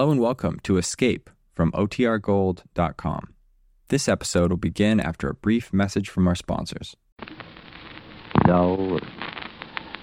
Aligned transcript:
Hello 0.00 0.12
and 0.12 0.18
welcome 0.22 0.58
to 0.62 0.78
Escape 0.78 1.28
from 1.52 1.72
OTRGold.com. 1.72 3.34
This 3.88 4.08
episode 4.08 4.50
will 4.50 4.56
begin 4.56 4.98
after 4.98 5.28
a 5.28 5.34
brief 5.34 5.74
message 5.74 6.08
from 6.08 6.26
our 6.26 6.34
sponsors. 6.34 6.96
No. 8.46 8.98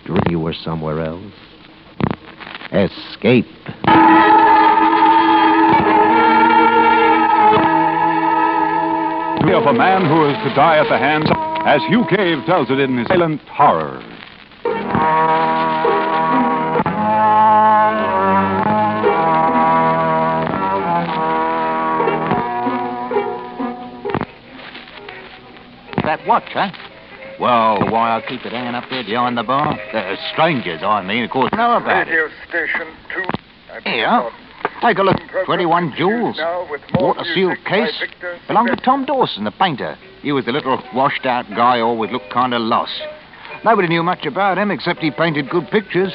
Dream 0.06 0.22
you 0.30 0.40
were 0.40 0.54
somewhere 0.54 1.04
else. 1.04 1.34
Escape. 2.72 3.48
of 9.50 9.66
a 9.66 9.74
man 9.74 10.06
who 10.06 10.30
is 10.30 10.38
to 10.44 10.54
die 10.54 10.78
at 10.78 10.88
the 10.90 10.98
hands 11.00 11.26
as 11.66 11.82
Hugh 11.90 12.06
Cave 12.08 12.46
tells 12.46 12.70
it 12.70 12.80
in 12.80 13.00
his 13.00 13.08
silent 13.08 13.42
horror. 13.50 14.17
That 26.18 26.28
watch, 26.28 26.50
huh? 26.54 26.72
Well, 27.40 27.92
why 27.92 28.18
I 28.18 28.22
keep 28.28 28.46
it 28.46 28.52
hanging 28.52 28.74
up 28.74 28.86
there 28.90 29.04
behind 29.04 29.38
the 29.38 29.44
bar? 29.44 29.78
The 29.92 30.18
strangers, 30.34 30.82
I 30.82 31.04
mean, 31.04 31.24
of 31.24 31.30
course, 31.30 31.52
know 31.54 31.78
about 31.78 32.08
it. 32.08 32.12
Radio 32.12 32.30
station 32.50 32.88
two. 33.14 33.24
Here, 33.84 34.30
take 34.82 34.98
a 34.98 35.04
look. 35.04 35.18
21 35.46 35.94
jewels. 35.96 36.40
Water 36.96 37.24
sealed 37.36 37.58
case. 37.66 37.94
Belonged 38.48 38.70
to 38.70 38.76
Tom 38.78 39.06
Dawson, 39.06 39.44
the 39.44 39.52
painter. 39.52 39.98
He 40.22 40.32
was 40.32 40.46
the 40.46 40.52
little 40.52 40.82
washed 40.96 41.26
out 41.26 41.48
guy, 41.50 41.80
always 41.80 42.12
looked 42.12 42.32
kind 42.32 42.54
of 42.54 42.62
lost. 42.62 43.00
Nobody 43.64 43.88
knew 43.88 44.02
much 44.02 44.26
about 44.26 44.58
him 44.58 44.72
except 44.72 45.00
he 45.00 45.12
painted 45.12 45.50
good 45.50 45.68
pictures. 45.70 46.14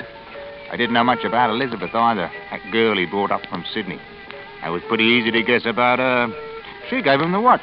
I 0.72 0.76
didn't 0.76 0.94
know 0.94 1.04
much 1.04 1.24
about 1.24 1.50
Elizabeth 1.50 1.94
either, 1.94 2.30
that 2.50 2.72
girl 2.72 2.96
he 2.96 3.06
brought 3.06 3.30
up 3.30 3.42
from 3.48 3.64
Sydney. 3.72 4.00
It 4.64 4.70
was 4.70 4.82
pretty 4.88 5.04
easy 5.04 5.30
to 5.30 5.42
guess 5.42 5.66
about 5.66 5.98
her. 5.98 6.28
She 6.88 7.02
gave 7.02 7.20
him 7.20 7.32
the 7.32 7.40
watch. 7.40 7.62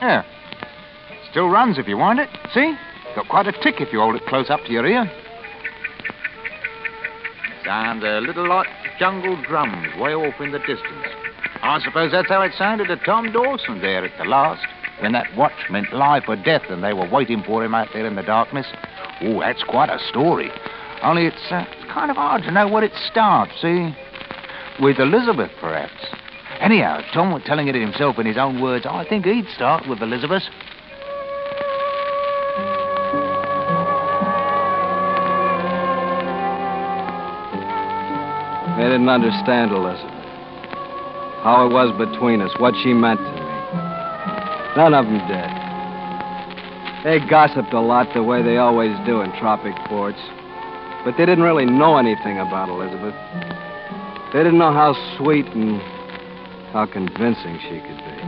Yeah. 0.00 0.24
Still 1.30 1.48
runs 1.48 1.78
if 1.78 1.86
you 1.86 1.96
want 1.96 2.18
it. 2.18 2.28
See? 2.52 2.74
Got 3.14 3.28
quite 3.28 3.46
a 3.46 3.52
tick 3.52 3.80
if 3.80 3.92
you 3.92 4.00
hold 4.00 4.16
it 4.16 4.22
close 4.26 4.50
up 4.50 4.60
to 4.66 4.72
your 4.72 4.86
ear. 4.86 5.10
Sounds 7.64 8.02
a 8.04 8.20
little 8.20 8.48
like 8.48 8.68
jungle 8.98 9.40
drums 9.42 9.88
way 10.00 10.14
off 10.14 10.40
in 10.40 10.52
the 10.52 10.58
distance. 10.60 11.06
I 11.62 11.80
suppose 11.84 12.12
that's 12.12 12.28
how 12.28 12.42
it 12.42 12.52
sounded 12.56 12.88
to 12.88 12.96
Tom 12.96 13.32
Dawson 13.32 13.80
there 13.80 14.04
at 14.04 14.16
the 14.18 14.24
last, 14.24 14.66
when 15.00 15.12
that 15.12 15.34
watch 15.36 15.68
meant 15.70 15.92
life 15.92 16.24
or 16.26 16.36
death 16.36 16.62
and 16.70 16.82
they 16.82 16.94
were 16.94 17.08
waiting 17.08 17.42
for 17.42 17.62
him 17.64 17.74
out 17.74 17.88
there 17.92 18.06
in 18.06 18.16
the 18.16 18.22
darkness. 18.22 18.66
Oh, 19.22 19.40
that's 19.40 19.62
quite 19.64 19.90
a 19.90 19.98
story. 20.08 20.50
Only 21.02 21.26
it's, 21.26 21.50
uh, 21.50 21.64
it's 21.70 21.92
kind 21.92 22.10
of 22.10 22.16
hard 22.16 22.42
to 22.42 22.50
know 22.50 22.68
where 22.68 22.84
it 22.84 22.92
starts, 23.10 23.52
see? 23.60 23.94
With 24.80 24.98
Elizabeth, 24.98 25.50
perhaps. 25.60 25.92
Anyhow, 26.60 27.00
Tom 27.14 27.32
was 27.32 27.42
telling 27.46 27.68
it 27.68 27.74
himself 27.74 28.18
in 28.18 28.26
his 28.26 28.36
own 28.36 28.60
words. 28.60 28.84
I 28.84 29.06
think 29.08 29.24
he'd 29.24 29.48
start 29.54 29.88
with 29.88 30.02
Elizabeth. 30.02 30.42
They 38.76 38.86
didn't 38.86 39.08
understand 39.08 39.72
Elizabeth. 39.72 40.10
How 41.42 41.66
it 41.66 41.72
was 41.72 41.96
between 41.96 42.42
us, 42.42 42.52
what 42.58 42.74
she 42.82 42.92
meant 42.92 43.20
to 43.20 43.32
me. 43.32 43.40
None 44.76 44.92
of 44.92 45.06
them 45.06 45.18
did. 45.28 45.50
They 47.04 47.26
gossiped 47.26 47.72
a 47.72 47.80
lot 47.80 48.12
the 48.12 48.22
way 48.22 48.42
they 48.42 48.58
always 48.58 48.94
do 49.06 49.22
in 49.22 49.32
tropic 49.40 49.74
ports. 49.86 50.20
But 51.04 51.16
they 51.16 51.24
didn't 51.24 51.44
really 51.44 51.64
know 51.64 51.96
anything 51.96 52.38
about 52.38 52.68
Elizabeth. 52.68 53.14
They 54.34 54.40
didn't 54.44 54.58
know 54.58 54.72
how 54.72 54.92
sweet 55.16 55.46
and 55.46 55.80
how 56.72 56.86
convincing 56.86 57.58
she 57.62 57.80
could 57.80 57.98
be. 57.98 58.20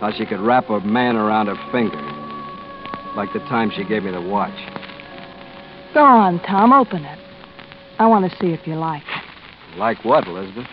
How 0.00 0.12
she 0.16 0.26
could 0.26 0.40
wrap 0.40 0.70
a 0.70 0.80
man 0.80 1.16
around 1.16 1.46
her 1.46 1.70
finger. 1.72 2.00
Like 3.16 3.32
the 3.32 3.40
time 3.40 3.70
she 3.74 3.84
gave 3.84 4.04
me 4.04 4.10
the 4.10 4.20
watch. 4.20 4.56
Go 5.94 6.04
on, 6.04 6.40
Tom, 6.40 6.72
open 6.72 7.04
it. 7.04 7.18
I 7.98 8.06
want 8.06 8.30
to 8.30 8.36
see 8.38 8.52
if 8.52 8.66
you 8.66 8.76
like 8.76 9.02
it. 9.02 9.78
Like 9.78 10.04
what, 10.04 10.26
Elizabeth? 10.26 10.66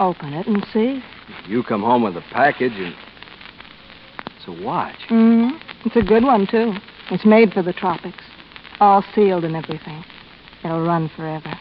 Open 0.00 0.32
it 0.32 0.46
and 0.46 0.64
see. 0.72 1.02
You 1.46 1.62
come 1.62 1.82
home 1.82 2.02
with 2.02 2.16
a 2.16 2.24
package 2.32 2.72
and. 2.72 2.94
It's 4.36 4.46
a 4.46 4.64
watch. 4.64 4.98
Mm-hmm. 5.10 5.56
It's 5.86 5.96
a 5.96 6.02
good 6.02 6.24
one, 6.24 6.46
too. 6.46 6.74
It's 7.10 7.24
made 7.24 7.52
for 7.52 7.62
the 7.62 7.72
tropics. 7.72 8.24
All 8.80 9.04
sealed 9.14 9.44
and 9.44 9.56
everything. 9.56 10.04
It'll 10.64 10.84
run 10.84 11.10
forever. 11.14 11.58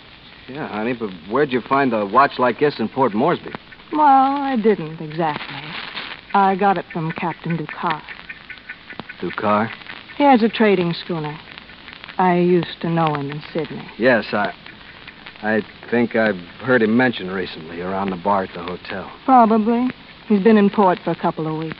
Yeah, 0.47 0.67
honey, 0.67 0.93
but 0.93 1.09
where'd 1.29 1.51
you 1.51 1.61
find 1.61 1.93
a 1.93 2.05
watch 2.05 2.39
like 2.39 2.59
this 2.59 2.79
in 2.79 2.89
Port 2.89 3.13
Moresby? 3.13 3.51
Well, 3.91 4.01
I 4.01 4.55
didn't 4.55 4.99
exactly. 5.01 5.61
I 6.33 6.55
got 6.55 6.77
it 6.77 6.85
from 6.91 7.11
Captain 7.13 7.57
Ducar. 7.57 8.01
Ducar? 9.21 9.69
He 10.17 10.23
has 10.23 10.43
a 10.43 10.49
trading 10.49 10.93
schooner. 10.93 11.37
I 12.17 12.37
used 12.37 12.81
to 12.81 12.89
know 12.89 13.15
him 13.15 13.31
in 13.31 13.41
Sydney. 13.53 13.87
Yes, 13.97 14.25
I. 14.33 14.53
I 15.43 15.61
think 15.91 16.15
I've 16.15 16.39
heard 16.65 16.81
him 16.81 16.97
mentioned 16.97 17.31
recently 17.31 17.81
around 17.81 18.09
the 18.09 18.15
bar 18.15 18.43
at 18.43 18.53
the 18.55 18.63
hotel. 18.63 19.11
Probably. 19.23 19.87
He's 20.27 20.43
been 20.43 20.57
in 20.57 20.69
port 20.69 20.97
for 21.03 21.11
a 21.11 21.15
couple 21.15 21.47
of 21.47 21.59
weeks. 21.59 21.77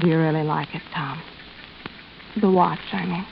Do 0.00 0.08
you 0.08 0.18
really 0.18 0.42
like 0.42 0.74
it, 0.74 0.82
Tom? 0.94 1.22
The 2.40 2.50
watch, 2.50 2.78
I 2.92 3.06
mean. 3.06 3.26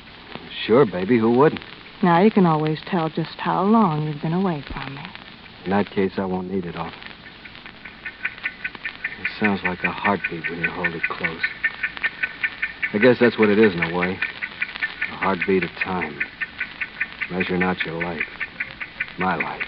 Sure, 0.65 0.87
baby. 0.87 1.19
Who 1.19 1.31
wouldn't? 1.33 1.61
Now 2.03 2.23
you 2.23 2.31
can 2.31 2.47
always 2.47 2.79
tell 2.87 3.09
just 3.09 3.37
how 3.39 3.63
long 3.63 4.07
you've 4.07 4.23
been 4.23 4.33
away 4.33 4.65
from 4.73 4.95
me. 4.95 5.03
In 5.67 5.73
that 5.73 5.91
case, 5.91 6.13
I 6.17 6.25
won't 6.25 6.49
need 6.49 6.65
it 6.65 6.77
all. 6.77 6.87
It 9.21 9.29
sounds 9.41 9.61
like 9.65 9.83
a 9.83 9.91
heartbeat 9.91 10.49
when 10.49 10.61
you 10.61 10.71
hold 10.71 10.95
it 10.95 11.03
close. 11.11 11.43
I 12.93 12.99
guess 12.99 13.17
that's 13.19 13.37
what 13.37 13.49
it 13.49 13.59
is 13.59 13.75
in 13.75 13.83
a 13.83 13.93
way. 13.99 14.17
A 15.11 15.17
heartbeat 15.17 15.65
of 15.65 15.71
time. 15.83 16.17
Measuring 17.33 17.65
out 17.65 17.85
your 17.85 18.01
life. 18.01 18.23
My 19.19 19.35
life. 19.35 19.65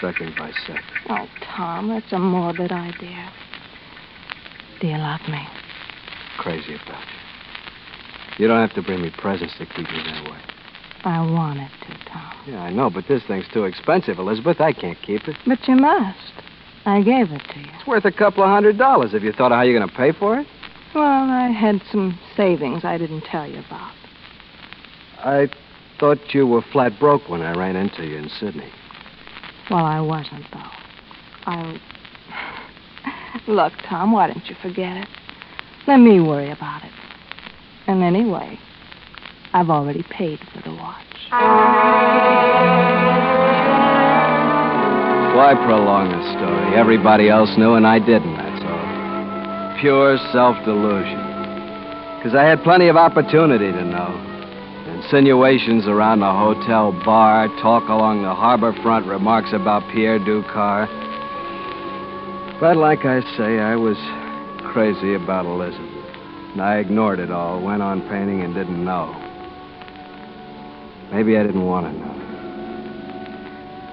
Second 0.00 0.34
by 0.36 0.50
second. 0.66 0.82
Oh, 1.08 1.28
Tom, 1.54 1.88
that's 1.88 2.12
a 2.12 2.18
morbid 2.18 2.72
idea. 2.72 3.32
Do 4.80 4.88
you 4.88 4.98
love 4.98 5.20
me? 5.28 5.46
Crazy 6.38 6.74
about 6.74 7.00
you. 7.00 8.42
You 8.42 8.48
don't 8.48 8.58
have 8.58 8.74
to 8.74 8.82
bring 8.82 9.00
me 9.00 9.12
presents 9.16 9.54
to 9.58 9.66
keep 9.66 9.88
me 9.88 10.02
that 10.04 10.28
way. 10.28 10.51
I 11.04 11.20
wanted 11.20 11.70
to, 11.86 12.10
Tom. 12.10 12.32
Yeah, 12.46 12.62
I 12.62 12.70
know, 12.70 12.90
but 12.90 13.08
this 13.08 13.22
thing's 13.24 13.46
too 13.52 13.64
expensive, 13.64 14.18
Elizabeth. 14.18 14.60
I 14.60 14.72
can't 14.72 15.00
keep 15.02 15.26
it. 15.26 15.36
But 15.46 15.66
you 15.66 15.76
must. 15.76 16.32
I 16.84 17.02
gave 17.02 17.30
it 17.30 17.42
to 17.54 17.60
you. 17.60 17.66
It's 17.74 17.86
worth 17.86 18.04
a 18.04 18.12
couple 18.12 18.42
of 18.42 18.50
hundred 18.50 18.78
dollars. 18.78 19.12
Have 19.12 19.22
you 19.22 19.32
thought 19.32 19.52
of 19.52 19.56
how 19.56 19.62
you're 19.62 19.78
going 19.78 19.88
to 19.88 19.94
pay 19.94 20.12
for 20.12 20.38
it? 20.38 20.46
Well, 20.94 21.04
I 21.04 21.48
had 21.48 21.80
some 21.90 22.18
savings 22.36 22.84
I 22.84 22.98
didn't 22.98 23.22
tell 23.22 23.48
you 23.48 23.60
about. 23.60 23.92
I 25.18 25.48
thought 25.98 26.18
you 26.34 26.46
were 26.46 26.62
flat 26.72 26.98
broke 26.98 27.28
when 27.28 27.42
I 27.42 27.52
ran 27.56 27.76
into 27.76 28.04
you 28.04 28.16
in 28.16 28.28
Sydney. 28.28 28.70
Well, 29.70 29.84
I 29.84 30.00
wasn't, 30.00 30.44
though. 30.52 30.70
I. 31.46 31.80
Look, 33.48 33.72
Tom, 33.88 34.12
why 34.12 34.26
don't 34.26 34.46
you 34.48 34.56
forget 34.60 34.96
it? 34.96 35.08
Let 35.86 35.98
me 35.98 36.20
worry 36.20 36.50
about 36.50 36.84
it. 36.84 36.92
And 37.86 38.02
anyway, 38.02 38.58
I've 39.54 39.68
already 39.68 40.02
paid 40.04 40.38
for 40.38 40.62
the 40.62 40.74
watch. 40.74 41.04
Why 45.36 45.54
prolong 45.54 46.08
the 46.08 46.22
story? 46.36 46.74
Everybody 46.74 47.28
else 47.28 47.50
knew, 47.58 47.74
and 47.74 47.86
I 47.86 47.98
didn't, 47.98 48.36
that's 48.36 48.64
all. 48.64 49.80
Pure 49.80 50.16
self 50.32 50.56
delusion. 50.64 51.20
Because 52.16 52.34
I 52.34 52.44
had 52.44 52.62
plenty 52.62 52.88
of 52.88 52.96
opportunity 52.96 53.70
to 53.72 53.84
know. 53.84 54.12
Insinuations 55.02 55.86
around 55.86 56.20
the 56.20 56.32
hotel 56.32 56.92
bar, 57.04 57.48
talk 57.60 57.88
along 57.90 58.22
the 58.22 58.34
harbor 58.34 58.72
front, 58.82 59.06
remarks 59.06 59.52
about 59.52 59.82
Pierre 59.92 60.18
Ducar. 60.18 60.88
But 62.58 62.78
like 62.78 63.04
I 63.04 63.20
say, 63.36 63.58
I 63.58 63.76
was 63.76 63.98
crazy 64.72 65.14
about 65.14 65.44
Elizabeth. 65.44 65.90
And 66.52 66.62
I 66.62 66.78
ignored 66.78 67.18
it 67.18 67.30
all, 67.30 67.60
went 67.60 67.82
on 67.82 68.00
painting, 68.08 68.40
and 68.42 68.54
didn't 68.54 68.82
know. 68.82 69.21
Maybe 71.12 71.36
I 71.36 71.42
didn't 71.42 71.66
want 71.66 71.86
to 71.86 71.92
know. 71.92 72.12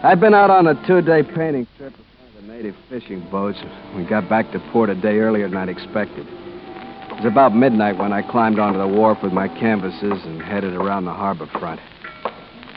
I'd 0.04 0.22
been 0.22 0.34
out 0.34 0.50
on 0.50 0.68
a 0.68 0.88
two 0.88 1.02
day 1.02 1.22
painting 1.22 1.68
trip 1.78 1.92
with 1.92 2.06
one 2.18 2.28
of 2.30 2.42
the 2.42 2.54
native 2.54 2.76
fishing 2.88 3.28
boats. 3.30 3.60
We 3.96 4.06
got 4.06 4.30
back 4.30 4.52
to 4.54 4.60
port 4.72 4.90
a 4.90 4.96
day 4.96 5.20
earlier 5.20 5.50
than 5.50 5.58
I'd 5.58 5.68
expected. 5.68 6.26
It 6.26 7.24
was 7.24 7.26
about 7.26 7.54
midnight 7.54 7.98
when 7.98 8.14
I 8.14 8.22
climbed 8.22 8.60
onto 8.60 8.80
the 8.80 8.88
wharf 8.88 9.18
with 9.22 9.34
my 9.34 9.50
canvases 9.50 10.24
and 10.24 10.42
headed 10.42 10.74
around 10.74 11.04
the 11.04 11.14
harbor 11.14 11.48
front. 11.60 11.82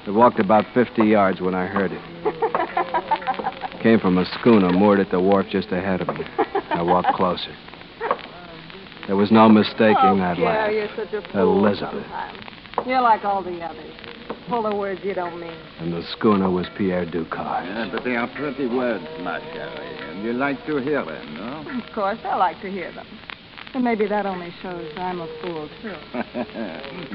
I 0.05 0.11
walked 0.11 0.41
about 0.41 0.65
50 0.75 1.05
yards 1.05 1.41
when 1.41 1.55
I 1.55 1.67
heard 1.67 1.93
it. 1.93 2.01
it 2.03 3.81
Came 3.85 4.01
from 4.01 4.19
a 4.19 4.25
schooner 4.41 4.73
moored 4.73 4.99
at 4.99 5.13
the 5.13 5.21
wharf 5.21 5.47
just 5.49 5.71
ahead 5.71 6.01
of 6.01 6.09
me. 6.09 6.25
I 6.71 6.83
walked 6.83 7.15
closer. 7.15 7.55
There 9.07 9.15
was 9.15 9.31
no 9.31 9.49
mistaking 9.49 9.97
oh, 10.03 10.17
that 10.17 10.37
Pierre, 10.37 10.49
laugh. 10.49 10.73
you're 10.73 10.89
such 10.97 11.13
a 11.15 11.23
fool 11.33 11.65
Elizabeth. 11.65 12.03
sometimes. 12.03 12.87
You're 12.87 13.01
like 13.01 13.25
all 13.25 13.45
the 13.45 13.61
others. 13.61 14.12
Full 14.53 14.67
of 14.67 14.77
words 14.77 15.01
you 15.03 15.15
don't 15.15 15.41
mean. 15.41 15.57
And 15.79 15.95
the 15.95 16.03
schooner 16.13 16.51
was 16.51 16.67
Pierre 16.77 17.07
Ducard. 17.07 17.65
Yeah, 17.65 17.89
but 17.91 18.05
they 18.05 18.17
are 18.17 18.29
pretty 18.37 18.67
words, 18.67 19.03
ma 19.21 19.39
chérie, 19.39 20.11
and 20.11 20.23
you 20.23 20.35
like 20.35 20.67
to 20.67 20.77
hear 20.77 21.03
them, 21.03 21.35
no? 21.37 21.83
Of 21.83 21.95
course, 21.95 22.19
I 22.23 22.37
like 22.37 22.61
to 22.61 22.71
hear 22.71 22.93
them. 22.93 23.07
And 23.73 23.83
maybe 23.83 24.07
that 24.09 24.27
only 24.27 24.53
shows 24.61 24.93
I'm 24.99 25.23
a 25.23 25.27
fool, 25.41 25.71
too. 25.81 25.95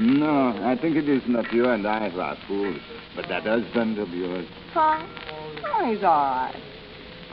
no, 0.02 0.48
I 0.64 0.76
think 0.82 0.96
it 0.96 1.08
is 1.08 1.22
not 1.28 1.52
you 1.52 1.66
and 1.66 1.86
I 1.86 2.10
who 2.10 2.18
are 2.18 2.36
fools, 2.48 2.80
but 3.14 3.28
that 3.28 3.44
husband 3.44 4.00
of 4.00 4.08
yours. 4.08 4.48
Tom? 4.74 5.08
Oh, 5.64 5.94
he's 5.94 6.02
all 6.02 6.32
right. 6.32 6.60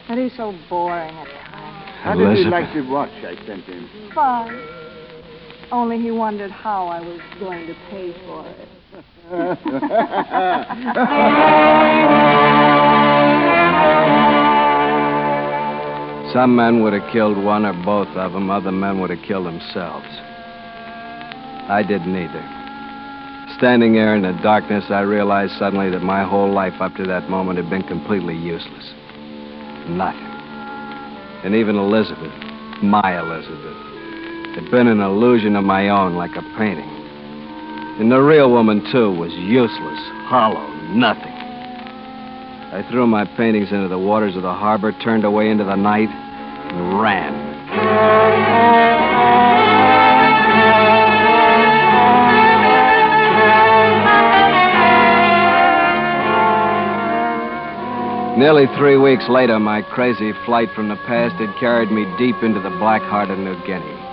But 0.08 0.20
he's 0.20 0.38
so 0.38 0.56
boring 0.70 1.16
at 1.16 1.28
times. 1.50 1.90
How 2.04 2.16
did 2.16 2.38
he 2.38 2.44
like 2.44 2.72
the 2.76 2.82
watch 2.82 3.10
I 3.24 3.36
sent 3.48 3.64
him? 3.64 3.90
Fine. 4.14 4.54
Only 5.72 6.00
he 6.00 6.12
wondered 6.12 6.52
how 6.52 6.86
I 6.90 7.02
was 7.02 7.20
going 7.40 7.66
to 7.66 7.74
pay 7.90 8.14
for 8.28 8.48
it. 8.48 8.70
Some 16.32 16.56
men 16.56 16.84
would 16.84 16.94
have 16.94 17.12
killed 17.12 17.44
one 17.44 17.66
or 17.66 17.74
both 17.84 18.08
of 18.10 18.34
them. 18.34 18.52
Other 18.52 18.72
men 18.72 19.00
would 19.00 19.10
have 19.10 19.24
killed 19.26 19.48
themselves. 19.48 20.06
I 21.70 21.84
didn't 21.88 22.16
either. 22.16 22.44
Standing 23.58 23.94
there 23.94 24.16
in 24.16 24.22
the 24.22 24.40
darkness, 24.44 24.86
I 24.90 25.02
realized 25.02 25.58
suddenly 25.58 25.90
that 25.90 26.04
my 26.04 26.24
whole 26.24 26.54
life 26.54 26.80
up 26.80 26.94
to 26.98 27.04
that 27.06 27.28
moment 27.28 27.58
had 27.58 27.68
been 27.68 27.82
completely 27.82 28.36
useless. 28.36 28.94
Nothing. 29.88 30.22
And 31.44 31.56
even 31.56 31.78
Elizabeth, 31.78 32.32
my 32.84 33.20
Elizabeth, 33.20 33.78
had 34.54 34.70
been 34.70 34.88
an 34.88 35.00
illusion 35.00 35.56
of 35.56 35.64
my 35.64 35.90
own, 35.90 36.14
like 36.14 36.36
a 36.36 36.44
painting. 36.60 36.95
And 37.98 38.12
the 38.12 38.20
real 38.20 38.52
woman, 38.52 38.84
too, 38.92 39.14
was 39.14 39.32
useless, 39.32 40.00
hollow, 40.28 40.68
nothing. 40.94 41.32
I 41.32 42.86
threw 42.92 43.08
my 43.08 43.24
paintings 43.24 43.72
into 43.72 43.88
the 43.88 43.98
waters 43.98 44.36
of 44.36 44.42
the 44.42 44.52
harbor, 44.52 44.92
turned 44.92 45.24
away 45.24 45.50
into 45.50 45.64
the 45.64 45.78
night, 45.78 46.10
and 46.10 47.02
ran. 47.02 47.46
Nearly 58.38 58.68
three 58.78 58.98
weeks 58.98 59.24
later, 59.30 59.58
my 59.58 59.82
crazy 59.82 60.34
flight 60.46 60.68
from 60.76 60.90
the 60.90 60.98
past 61.08 61.36
had 61.36 61.58
carried 61.58 61.90
me 61.90 62.04
deep 62.18 62.36
into 62.44 62.60
the 62.60 62.70
black 62.72 63.02
heart 63.04 63.30
of 63.30 63.40
New 63.40 63.56
Guinea. 63.66 64.05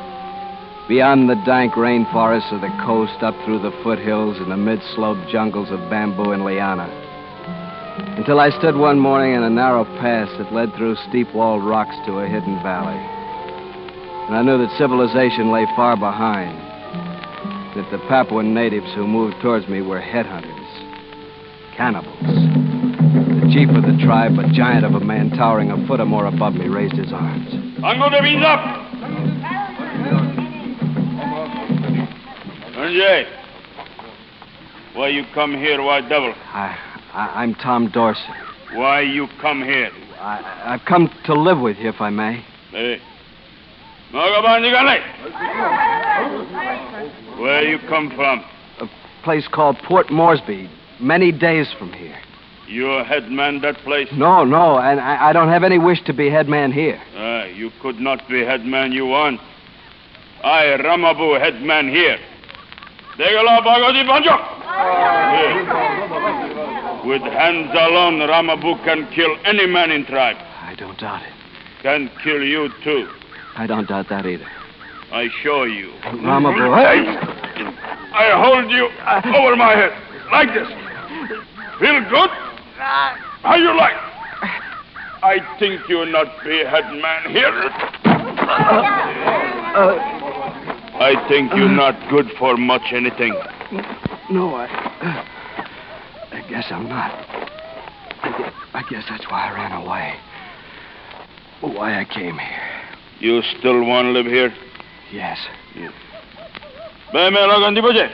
Beyond 0.92 1.30
the 1.30 1.40
dank 1.46 1.72
rainforests 1.72 2.52
of 2.52 2.60
the 2.60 2.68
coast, 2.84 3.22
up 3.22 3.34
through 3.46 3.60
the 3.60 3.72
foothills 3.82 4.36
and 4.36 4.50
the 4.50 4.58
mid-slope 4.58 5.16
jungles 5.32 5.70
of 5.70 5.80
bamboo 5.88 6.32
and 6.32 6.44
liana. 6.44 6.84
Until 8.18 8.38
I 8.38 8.50
stood 8.58 8.76
one 8.76 8.98
morning 8.98 9.32
in 9.32 9.42
a 9.42 9.48
narrow 9.48 9.86
pass 9.86 10.28
that 10.36 10.52
led 10.52 10.68
through 10.76 10.96
steep-walled 11.08 11.64
rocks 11.64 11.96
to 12.04 12.18
a 12.18 12.28
hidden 12.28 12.62
valley. 12.62 13.00
And 14.28 14.36
I 14.36 14.42
knew 14.42 14.58
that 14.58 14.76
civilization 14.76 15.50
lay 15.50 15.64
far 15.74 15.96
behind. 15.96 16.58
That 17.74 17.90
the 17.90 18.04
Papuan 18.06 18.52
natives 18.52 18.92
who 18.94 19.06
moved 19.06 19.36
towards 19.40 19.66
me 19.68 19.80
were 19.80 19.98
headhunters, 19.98 21.72
cannibals. 21.74 22.20
The 22.20 23.48
chief 23.50 23.70
of 23.70 23.88
the 23.88 23.98
tribe, 24.04 24.38
a 24.38 24.52
giant 24.52 24.84
of 24.84 24.92
a 24.92 25.00
man 25.00 25.30
towering 25.30 25.70
a 25.70 25.86
foot 25.86 26.00
or 26.00 26.04
more 26.04 26.26
above 26.26 26.52
me, 26.52 26.68
raised 26.68 26.96
his 26.96 27.14
arms. 27.14 27.48
Tango 27.80 28.10
de 28.10 28.20
Vinza! 28.20 28.81
Sanjay, 32.92 33.24
why 34.94 35.08
you 35.08 35.24
come 35.34 35.54
here, 35.54 35.82
white 35.82 36.08
devil? 36.08 36.34
I, 36.36 36.76
I, 37.12 37.42
I'm 37.42 37.54
Tom 37.54 37.90
Dawson. 37.90 38.34
Why 38.74 39.00
you 39.00 39.28
come 39.40 39.62
here? 39.62 39.90
I, 40.18 40.74
I've 40.74 40.84
come 40.86 41.10
to 41.24 41.34
live 41.34 41.58
with 41.58 41.78
you, 41.78 41.88
if 41.88 42.00
I 42.00 42.10
may. 42.10 42.44
Hey. 42.70 42.98
Where 47.40 47.62
you 47.62 47.78
come 47.88 48.12
from? 48.14 48.44
A 48.80 48.88
place 49.24 49.48
called 49.50 49.78
Port 49.86 50.10
Moresby, 50.10 50.68
many 51.00 51.32
days 51.32 51.72
from 51.78 51.92
here. 51.94 52.18
You 52.68 52.90
a 52.90 53.04
headman 53.04 53.62
that 53.62 53.76
place? 53.78 54.08
No, 54.12 54.44
no, 54.44 54.78
and 54.78 55.00
I, 55.00 55.30
I 55.30 55.32
don't 55.32 55.48
have 55.48 55.64
any 55.64 55.78
wish 55.78 56.02
to 56.04 56.12
be 56.12 56.28
headman 56.30 56.72
here. 56.72 57.00
Ah, 57.16 57.44
you 57.44 57.70
could 57.80 57.96
not 57.96 58.28
be 58.28 58.44
headman 58.44 58.92
you 58.92 59.06
want. 59.06 59.40
I, 60.44 60.76
Ramabu, 60.78 61.40
headman 61.40 61.88
here. 61.88 62.18
Degala 63.18 63.60
Bagodi 63.62 64.06
Banjo! 64.06 64.36
Here. 65.36 65.64
With 67.04 67.22
hands 67.22 67.70
alone, 67.74 68.20
Ramabu 68.20 68.82
can 68.84 69.06
kill 69.14 69.36
any 69.44 69.66
man 69.66 69.90
in 69.90 70.06
tribe. 70.06 70.36
I 70.38 70.74
don't 70.76 70.98
doubt 70.98 71.22
it. 71.22 71.32
Can 71.82 72.10
kill 72.22 72.42
you 72.42 72.70
too. 72.84 73.08
I 73.56 73.66
don't 73.66 73.86
doubt 73.88 74.08
that 74.08 74.24
either. 74.24 74.46
I 75.12 75.28
show 75.42 75.64
you. 75.64 75.92
Ramabu, 76.04 76.74
Hey! 76.74 77.04
I 78.14 78.30
hold 78.42 78.70
you 78.70 78.86
uh, 79.04 79.22
over 79.38 79.56
my 79.56 79.72
head, 79.72 79.92
like 80.30 80.48
this. 80.54 80.68
Feel 81.80 82.00
good? 82.08 82.30
How 82.78 83.56
you 83.56 83.76
like? 83.76 83.96
I 85.22 85.38
think 85.58 85.88
you 85.88 86.04
not 86.06 86.26
be 86.44 86.64
headman 86.64 87.30
here. 87.30 87.70
Oh, 88.04 88.48
uh, 88.48 89.78
uh, 89.78 90.21
I 91.02 91.28
think 91.28 91.50
you're 91.56 91.66
uh. 91.66 91.74
not 91.74 92.10
good 92.10 92.26
for 92.38 92.56
much 92.56 92.92
anything. 92.92 93.34
no, 94.30 94.54
I. 94.54 94.68
I 96.30 96.46
guess 96.48 96.66
I'm 96.70 96.88
not. 96.88 97.10
I 98.22 98.38
guess, 98.38 98.52
I 98.72 98.82
guess 98.88 99.04
that's 99.10 99.26
why 99.28 99.48
I 99.48 99.52
ran 99.52 99.72
away. 99.82 100.14
Why 101.60 102.00
I 102.00 102.04
came 102.04 102.38
here. 102.38 102.72
You 103.18 103.42
still 103.58 103.84
want 103.84 104.06
to 104.06 104.10
live 104.10 104.26
here? 104.26 104.54
Yes. 105.12 105.38
Beh, 107.12 107.30
me 107.30 107.40
logan 107.40 107.74
di 107.74 107.80
boje. 107.80 108.08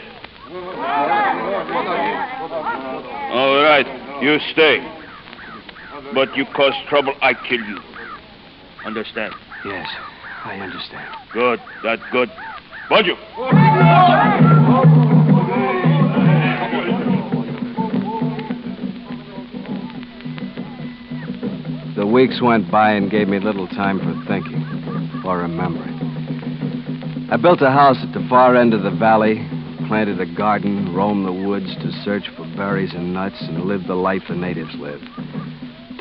All 3.31 3.63
right, 3.63 3.87
you 4.23 4.39
stay. 4.53 4.81
But 6.15 6.35
you 6.37 6.47
cause 6.57 6.73
trouble, 6.89 7.15
I 7.21 7.35
kill 7.35 7.61
you. 7.61 7.79
Understand? 8.87 9.35
Yes, 9.65 9.87
I 10.45 10.57
understand. 10.57 11.15
Good, 11.35 11.61
that's 11.83 12.03
good. 12.11 12.31
Bonjour. 12.89 13.17
The 21.97 22.07
weeks 22.07 22.41
went 22.41 22.71
by 22.71 22.93
and 22.93 23.11
gave 23.11 23.29
me 23.29 23.41
little 23.41 23.69
time 23.69 23.99
for 23.99 24.15
thinking 24.27 25.23
or 25.23 25.39
remembering. 25.41 27.29
I 27.31 27.37
built 27.37 27.61
a 27.61 27.71
house 27.71 27.99
at 28.01 28.15
the 28.15 28.27
far 28.31 28.57
end 28.57 28.73
of 28.73 28.83
the 28.83 28.91
valley, 28.91 29.47
planted 29.87 30.19
a 30.19 30.35
garden, 30.35 30.95
roamed 30.95 31.27
the 31.27 31.47
woods 31.47 31.75
to 31.77 31.93
search 32.05 32.25
for 32.37 32.47
berries 32.57 32.95
and 32.95 33.13
nuts, 33.13 33.37
and 33.43 33.67
lived 33.67 33.87
the 33.87 33.97
life 33.97 34.23
the 34.31 34.35
natives 34.35 34.75
live, 34.77 35.03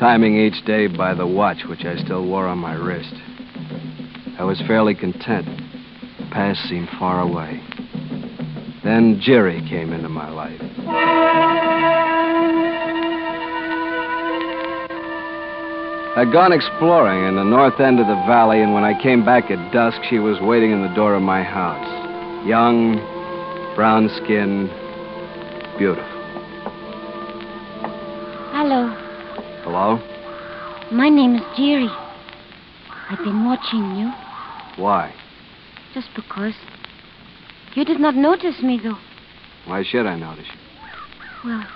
timing 0.00 0.38
each 0.38 0.64
day 0.64 0.86
by 0.86 1.12
the 1.12 1.26
watch 1.26 1.64
which 1.68 1.84
I 1.84 1.96
still 1.96 2.24
wore 2.24 2.46
on 2.46 2.56
my 2.56 2.72
wrist. 2.72 3.12
I 4.38 4.44
was 4.44 4.62
fairly 4.66 4.94
content. 4.94 5.67
Past 6.38 6.68
seemed 6.68 6.88
far 7.00 7.20
away. 7.20 7.60
Then 8.84 9.18
Jerry 9.20 9.60
came 9.68 9.92
into 9.92 10.08
my 10.08 10.30
life. 10.30 10.60
I'd 16.16 16.30
gone 16.32 16.52
exploring 16.52 17.26
in 17.26 17.34
the 17.34 17.42
north 17.42 17.80
end 17.80 17.98
of 17.98 18.06
the 18.06 18.14
valley, 18.28 18.62
and 18.62 18.72
when 18.72 18.84
I 18.84 18.94
came 19.02 19.24
back 19.24 19.50
at 19.50 19.72
dusk, 19.72 20.00
she 20.08 20.20
was 20.20 20.38
waiting 20.40 20.70
in 20.70 20.80
the 20.80 20.94
door 20.94 21.16
of 21.16 21.22
my 21.22 21.42
house. 21.42 22.46
Young, 22.46 22.94
brown 23.74 24.08
skinned, 24.22 24.68
beautiful. 25.76 26.04
Hello. 28.54 28.86
Hello? 29.64 29.98
My 30.92 31.08
name 31.08 31.34
is 31.34 31.42
Jerry. 31.56 31.90
I've 33.10 33.24
been 33.24 33.44
watching 33.44 33.96
you 33.96 34.12
Why? 34.80 35.12
Just 35.94 36.08
because. 36.14 36.54
You 37.74 37.84
did 37.84 38.00
not 38.00 38.14
notice 38.14 38.60
me, 38.62 38.80
though. 38.82 38.98
Why 39.66 39.84
should 39.84 40.06
I 40.06 40.16
notice 40.16 40.46
you? 40.46 41.50
Well, 41.50 41.66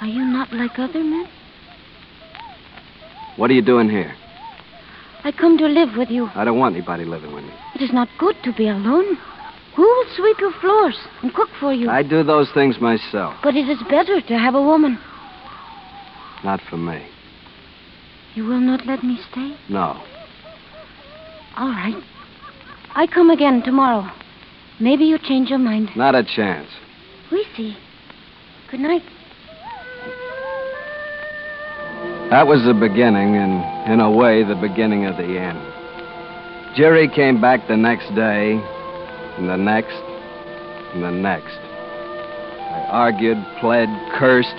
are 0.00 0.06
you 0.06 0.24
not 0.24 0.52
like 0.52 0.78
other 0.78 1.02
men? 1.02 1.28
What 3.36 3.50
are 3.50 3.54
you 3.54 3.62
doing 3.62 3.88
here? 3.88 4.14
I 5.24 5.32
come 5.32 5.58
to 5.58 5.66
live 5.66 5.96
with 5.96 6.10
you. 6.10 6.28
I 6.34 6.44
don't 6.44 6.58
want 6.58 6.74
anybody 6.74 7.04
living 7.04 7.34
with 7.34 7.44
me. 7.44 7.52
It 7.74 7.82
is 7.82 7.92
not 7.92 8.08
good 8.18 8.36
to 8.44 8.52
be 8.52 8.68
alone. 8.68 9.18
Who 9.76 9.82
will 9.82 10.04
sweep 10.16 10.38
your 10.40 10.52
floors 10.60 10.98
and 11.22 11.32
cook 11.32 11.48
for 11.58 11.72
you? 11.72 11.88
I 11.88 12.02
do 12.02 12.22
those 12.22 12.50
things 12.52 12.80
myself. 12.80 13.36
But 13.42 13.54
it 13.54 13.68
is 13.68 13.78
better 13.88 14.20
to 14.20 14.38
have 14.38 14.54
a 14.54 14.62
woman. 14.62 14.98
Not 16.42 16.60
for 16.68 16.76
me. 16.76 17.06
You 18.34 18.46
will 18.46 18.60
not 18.60 18.86
let 18.86 19.02
me 19.02 19.18
stay? 19.30 19.56
No. 19.68 20.02
All 21.56 21.68
right. 21.68 22.02
I 22.94 23.06
come 23.06 23.30
again 23.30 23.62
tomorrow. 23.62 24.10
Maybe 24.80 25.04
you 25.04 25.18
change 25.18 25.48
your 25.48 25.58
mind. 25.58 25.90
Not 25.94 26.14
a 26.14 26.24
chance. 26.24 26.68
We 27.30 27.46
see. 27.56 27.76
Good 28.70 28.80
night. 28.80 29.02
That 32.30 32.46
was 32.46 32.64
the 32.64 32.74
beginning, 32.74 33.36
and 33.36 33.92
in 33.92 34.00
a 34.00 34.10
way, 34.10 34.44
the 34.44 34.54
beginning 34.54 35.06
of 35.06 35.16
the 35.16 35.38
end. 35.38 35.58
Jerry 36.76 37.08
came 37.08 37.40
back 37.40 37.66
the 37.66 37.76
next 37.76 38.14
day, 38.14 38.52
and 39.36 39.48
the 39.48 39.56
next, 39.56 39.98
and 40.94 41.02
the 41.02 41.10
next. 41.10 41.58
I 41.58 42.86
argued, 42.90 43.38
pled, 43.60 43.88
cursed, 44.16 44.54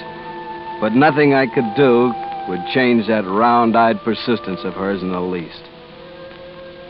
but 0.82 0.94
nothing 0.94 1.34
I 1.34 1.48
could 1.48 1.74
do 1.76 2.12
would 2.50 2.66
change 2.74 3.08
that 3.08 3.24
round 3.26 3.78
eyed 3.78 4.02
persistence 4.04 4.62
of 4.64 4.74
hers 4.74 5.02
in 5.02 5.12
the 5.12 5.22
least. 5.22 5.64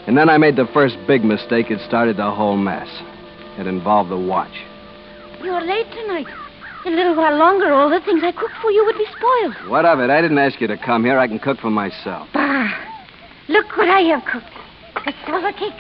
And 0.08 0.18
then 0.18 0.30
I 0.30 0.38
made 0.38 0.56
the 0.56 0.68
first 0.74 0.98
big 1.08 1.24
mistake. 1.24 1.70
It 1.70 1.80
started 1.88 2.18
the 2.18 2.32
whole 2.32 2.58
mess. 2.58 2.88
It 3.58 3.68
involved 3.68 4.10
the 4.10 4.18
watch. 4.18 4.54
You're 5.44 5.62
late 5.62 5.88
tonight. 5.92 6.28
In 6.86 6.94
a 6.94 6.96
little 6.96 7.16
while 7.16 7.38
longer, 7.38 7.72
all 7.72 7.90
the 7.90 8.00
things 8.00 8.24
I 8.24 8.32
cooked 8.32 8.56
for 8.62 8.72
you 8.72 8.84
would 8.86 8.98
be 8.98 9.06
spoiled. 9.16 9.70
What 9.70 9.86
of 9.86 10.00
it? 10.00 10.10
I 10.10 10.22
didn't 10.22 10.40
ask 10.40 10.60
you 10.60 10.68
to 10.68 10.78
come 10.78 11.06
here. 11.06 11.20
I 11.20 11.28
can 11.28 11.38
cook 11.38 11.60
for 11.60 11.70
myself. 11.70 12.28
Bah! 12.34 12.70
Look 13.48 13.78
what 13.78 13.88
I 13.88 14.02
have 14.02 14.24
cooked. 14.26 14.48
Cassava 14.96 15.54
cakes, 15.54 15.76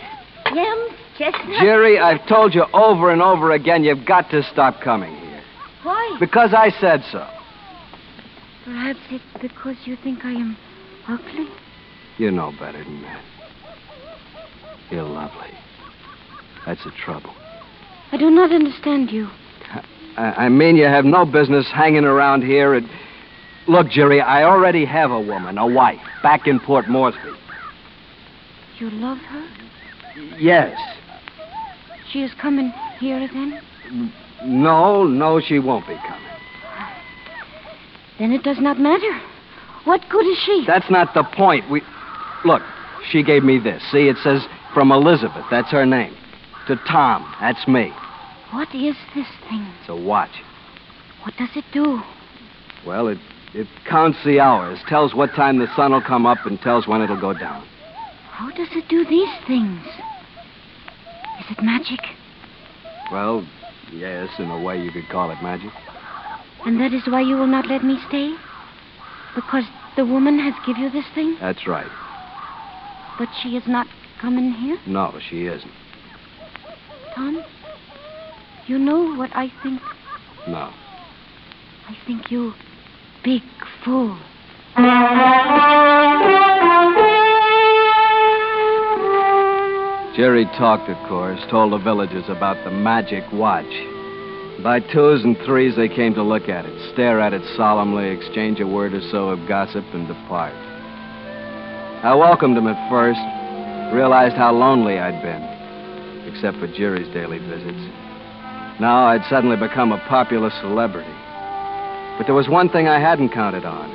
yams, 0.53 0.91
chestnuts. 1.17 1.59
Jerry, 1.59 1.99
I've 1.99 2.27
told 2.27 2.53
you 2.53 2.65
over 2.73 3.11
and 3.11 3.21
over 3.21 3.51
again 3.51 3.83
you've 3.83 4.05
got 4.05 4.29
to 4.31 4.43
stop 4.43 4.81
coming 4.81 5.15
here. 5.15 5.41
Why? 5.83 6.17
Because 6.19 6.53
I 6.53 6.69
said 6.79 7.01
so. 7.11 7.27
Perhaps 8.65 8.99
it's 9.09 9.23
because 9.41 9.77
you 9.85 9.95
think 10.03 10.23
I 10.23 10.31
am 10.31 10.57
ugly. 11.07 11.47
You 12.17 12.29
know 12.31 12.51
better 12.59 12.83
than 12.83 13.01
that. 13.03 13.23
You're 14.91 15.03
lovely. 15.03 15.49
That's 16.65 16.83
the 16.83 16.91
trouble. 16.91 17.33
I 18.11 18.17
do 18.17 18.29
not 18.29 18.51
understand 18.51 19.09
you. 19.09 19.29
I, 20.17 20.45
I 20.45 20.49
mean, 20.49 20.75
you 20.75 20.83
have 20.83 21.05
no 21.05 21.25
business 21.25 21.69
hanging 21.73 22.03
around 22.03 22.43
here. 22.43 22.81
Look, 23.67 23.89
Jerry, 23.89 24.21
I 24.21 24.43
already 24.43 24.85
have 24.85 25.11
a 25.11 25.19
woman, 25.19 25.57
a 25.57 25.65
wife, 25.65 26.01
back 26.21 26.45
in 26.45 26.59
Port 26.59 26.89
Moresby. 26.89 27.31
You 28.79 28.89
love 28.89 29.17
her? 29.19 29.47
Yes. 30.37 30.77
She 32.11 32.21
is 32.21 32.31
coming 32.41 32.73
here 32.99 33.29
then? 33.31 34.11
No, 34.43 35.05
no, 35.05 35.39
she 35.39 35.59
won't 35.59 35.87
be 35.87 35.95
coming. 35.95 36.21
Then 38.19 38.33
it 38.33 38.43
does 38.43 38.59
not 38.59 38.79
matter. 38.79 39.21
What 39.85 40.01
good 40.09 40.25
is 40.25 40.37
she? 40.45 40.63
That's 40.67 40.89
not 40.91 41.13
the 41.13 41.23
point. 41.23 41.69
We. 41.69 41.81
Look, 42.43 42.61
she 43.09 43.23
gave 43.23 43.43
me 43.43 43.57
this. 43.57 43.81
See, 43.91 44.09
it 44.09 44.17
says 44.17 44.45
from 44.73 44.91
Elizabeth. 44.91 45.45
That's 45.49 45.71
her 45.71 45.85
name. 45.85 46.15
To 46.67 46.75
Tom. 46.87 47.33
That's 47.39 47.67
me. 47.67 47.91
What 48.51 48.73
is 48.73 48.95
this 49.15 49.27
thing? 49.49 49.65
It's 49.79 49.89
a 49.89 49.95
watch. 49.95 50.31
What 51.23 51.35
does 51.37 51.49
it 51.55 51.65
do? 51.71 52.01
Well, 52.85 53.07
it 53.07 53.19
it 53.53 53.67
counts 53.85 54.17
the 54.23 54.39
hours, 54.39 54.79
tells 54.87 55.13
what 55.13 55.33
time 55.33 55.59
the 55.59 55.67
sun 55.75 55.91
will 55.91 56.01
come 56.01 56.25
up, 56.25 56.45
and 56.45 56.59
tells 56.61 56.87
when 56.87 57.01
it'll 57.01 57.19
go 57.19 57.33
down. 57.33 57.65
How 58.29 58.49
does 58.51 58.69
it 58.71 58.87
do 58.87 59.05
these 59.05 59.29
things? 59.45 59.85
Is 61.39 61.45
it 61.51 61.61
magic? 61.61 61.99
Well, 63.11 63.45
yes, 63.91 64.29
in 64.39 64.49
a 64.49 64.61
way 64.61 64.81
you 64.81 64.91
could 64.91 65.09
call 65.09 65.31
it 65.31 65.41
magic. 65.43 65.71
And 66.65 66.79
that 66.79 66.93
is 66.93 67.03
why 67.07 67.21
you 67.21 67.35
will 67.35 67.47
not 67.47 67.67
let 67.67 67.83
me 67.83 67.97
stay? 68.07 68.33
Because 69.35 69.65
the 69.97 70.05
woman 70.05 70.39
has 70.39 70.53
give 70.65 70.77
you 70.77 70.89
this 70.89 71.05
thing? 71.13 71.35
That's 71.41 71.67
right. 71.67 71.91
But 73.19 73.27
she 73.41 73.57
is 73.57 73.67
not 73.67 73.87
coming 74.21 74.51
here? 74.53 74.77
No, 74.85 75.17
she 75.29 75.47
isn't. 75.47 75.71
Tom, 77.15 77.43
you 78.67 78.77
know 78.77 79.15
what 79.15 79.31
I 79.35 79.51
think? 79.63 79.81
No. 80.47 80.71
I 81.87 81.97
think 82.05 82.31
you 82.31 82.53
big 83.23 83.41
fool. 83.83 84.17
Jerry 90.15 90.45
talked, 90.57 90.89
of 90.89 90.97
course, 91.09 91.39
told 91.49 91.73
the 91.73 91.79
villagers 91.79 92.25
about 92.27 92.63
the 92.63 92.71
magic 92.71 93.23
watch. 93.33 93.65
By 94.61 94.79
twos 94.79 95.23
and 95.23 95.35
threes, 95.45 95.75
they 95.75 95.87
came 95.87 96.13
to 96.13 96.21
look 96.21 96.47
at 96.47 96.65
it, 96.65 96.93
stare 96.93 97.19
at 97.19 97.33
it 97.33 97.41
solemnly, 97.57 98.09
exchange 98.09 98.59
a 98.59 98.67
word 98.67 98.93
or 98.93 99.01
so 99.09 99.29
of 99.29 99.47
gossip, 99.47 99.83
and 99.93 100.07
depart. 100.07 100.53
I 102.03 102.13
welcomed 102.13 102.57
them 102.57 102.67
at 102.67 102.89
first, 102.89 103.19
realized 103.91 104.35
how 104.35 104.51
lonely 104.53 104.99
I'd 104.99 105.21
been, 105.21 105.43
except 106.33 106.57
for 106.57 106.67
Jerry's 106.67 107.11
daily 107.13 107.39
visits. 107.39 107.79
Now 108.79 109.05
I'd 109.05 109.23
suddenly 109.29 109.57
become 109.57 109.91
a 109.91 109.99
popular 110.07 110.49
celebrity. 110.61 111.11
But 112.17 112.25
there 112.25 112.35
was 112.35 112.47
one 112.49 112.69
thing 112.69 112.87
I 112.87 112.99
hadn't 112.99 113.29
counted 113.29 113.65
on, 113.65 113.89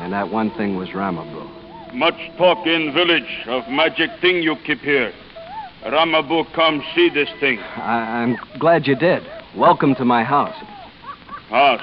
and 0.00 0.12
that 0.12 0.30
one 0.30 0.50
thing 0.52 0.76
was 0.76 0.90
Ramabu. 0.90 1.44
Much 1.94 2.18
talk 2.36 2.66
in 2.66 2.92
village 2.92 3.44
of 3.46 3.66
magic 3.68 4.10
thing 4.20 4.42
you 4.42 4.56
keep 4.66 4.80
here. 4.80 5.12
Ramabu 5.84 6.44
come 6.54 6.82
see 6.94 7.08
this 7.08 7.28
thing. 7.40 7.58
I- 7.76 8.22
I'm 8.22 8.36
glad 8.58 8.86
you 8.86 8.96
did. 8.96 9.22
Welcome 9.56 9.94
to 9.96 10.04
my 10.04 10.24
house. 10.24 10.56
House. 11.48 11.80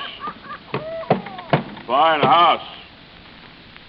Fine 1.87 2.21
house. 2.21 2.61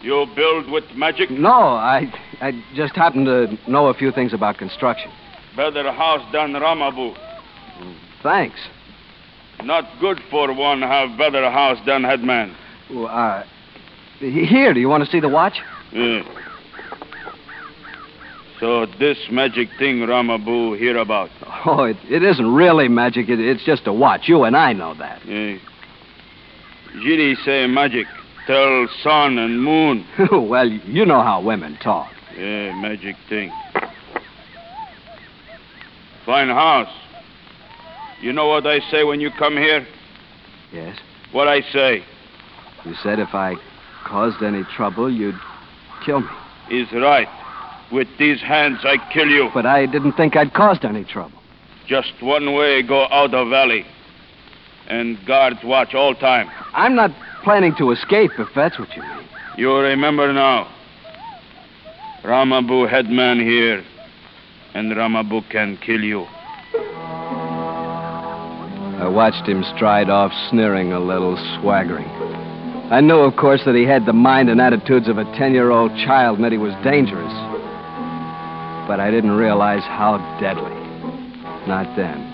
You 0.04 0.26
build 0.36 0.70
with 0.70 0.84
magic? 0.94 1.30
No, 1.30 1.50
I, 1.50 2.12
I 2.42 2.52
just 2.74 2.94
happen 2.94 3.24
to 3.24 3.58
know 3.66 3.86
a 3.86 3.94
few 3.94 4.12
things 4.12 4.34
about 4.34 4.58
construction. 4.58 5.10
Better 5.56 5.90
house 5.90 6.20
than 6.30 6.52
Ramabu. 6.52 7.16
Thanks. 8.22 8.60
Not 9.62 9.84
good 10.00 10.20
for 10.30 10.52
one 10.52 10.82
have 10.82 11.16
better 11.16 11.50
house 11.50 11.78
than 11.86 12.04
headman. 12.04 12.54
Well, 12.92 13.06
Uh, 13.06 13.44
here, 14.18 14.74
do 14.74 14.80
you 14.80 14.90
want 14.90 15.04
to 15.04 15.10
see 15.10 15.20
the 15.20 15.28
watch? 15.30 15.54
Yeah. 15.90 16.22
So 18.60 18.86
this 18.98 19.16
magic 19.30 19.68
thing 19.78 20.00
Ramabu 20.00 20.78
hear 20.78 20.98
about. 20.98 21.30
Oh, 21.66 21.84
it, 21.84 21.96
it 22.10 22.22
isn't 22.22 22.52
really 22.54 22.88
magic. 22.88 23.30
It, 23.30 23.40
it's 23.40 23.64
just 23.64 23.86
a 23.86 23.92
watch. 23.92 24.28
You 24.28 24.44
and 24.44 24.54
I 24.54 24.74
know 24.74 24.92
that. 24.94 25.24
Yeah. 25.26 25.56
Giri 27.02 27.36
say 27.36 27.66
magic. 27.66 28.06
Tell 28.46 28.86
sun 29.02 29.38
and 29.38 29.62
moon. 29.62 30.06
well, 30.48 30.68
you 30.68 31.06
know 31.06 31.22
how 31.22 31.40
women 31.40 31.78
talk. 31.82 32.12
Yeah, 32.36 32.74
magic 32.80 33.16
thing. 33.28 33.50
Fine 36.26 36.48
house. 36.48 36.92
You 38.20 38.32
know 38.32 38.46
what 38.46 38.66
I 38.66 38.80
say 38.90 39.04
when 39.04 39.20
you 39.20 39.30
come 39.30 39.56
here? 39.56 39.86
Yes? 40.72 40.98
What 41.32 41.48
I 41.48 41.60
say 41.72 42.04
You 42.84 42.94
said 43.02 43.18
if 43.18 43.34
I 43.34 43.54
caused 44.04 44.42
any 44.42 44.64
trouble, 44.76 45.10
you'd 45.12 45.38
kill 46.04 46.20
me. 46.20 46.28
is 46.70 46.90
right. 46.92 47.28
With 47.92 48.08
these 48.18 48.40
hands, 48.40 48.78
I 48.84 48.96
kill 49.12 49.28
you. 49.28 49.50
But 49.52 49.66
I 49.66 49.86
didn't 49.86 50.12
think 50.12 50.36
I'd 50.36 50.52
caused 50.54 50.84
any 50.84 51.04
trouble. 51.04 51.38
Just 51.86 52.12
one 52.20 52.54
way 52.54 52.82
go 52.82 53.06
out 53.10 53.34
of 53.34 53.48
valley. 53.48 53.84
And 54.86 55.18
guards 55.26 55.58
watch 55.64 55.94
all 55.94 56.14
time. 56.14 56.50
I'm 56.74 56.94
not 56.94 57.10
planning 57.44 57.74
to 57.78 57.92
escape, 57.92 58.32
if 58.38 58.48
that's 58.56 58.78
what 58.78 58.94
you 58.96 59.02
mean. 59.02 59.28
You 59.56 59.76
remember 59.76 60.32
now. 60.32 60.68
Ramabu 62.24 62.88
headman 62.90 63.38
here. 63.38 63.84
And 64.74 64.90
Ramabu 64.90 65.48
can 65.50 65.76
kill 65.76 66.00
you. 66.00 66.26
I 68.98 69.06
watched 69.08 69.46
him 69.46 69.62
stride 69.76 70.10
off, 70.10 70.32
sneering 70.50 70.92
a 70.92 70.98
little, 70.98 71.36
swaggering. 71.60 72.08
I 72.90 73.00
knew, 73.00 73.18
of 73.18 73.36
course, 73.36 73.62
that 73.66 73.74
he 73.74 73.84
had 73.84 74.06
the 74.06 74.12
mind 74.12 74.48
and 74.48 74.60
attitudes 74.60 75.08
of 75.08 75.18
a 75.18 75.24
ten 75.36 75.52
year 75.52 75.70
old 75.70 75.90
child 76.04 76.38
and 76.38 76.44
that 76.44 76.52
he 76.52 76.58
was 76.58 76.74
dangerous. 76.82 77.32
But 78.88 79.00
I 79.00 79.10
didn't 79.10 79.32
realize 79.32 79.82
how 79.82 80.18
deadly. 80.40 80.74
Not 81.68 81.94
then. 81.96 82.30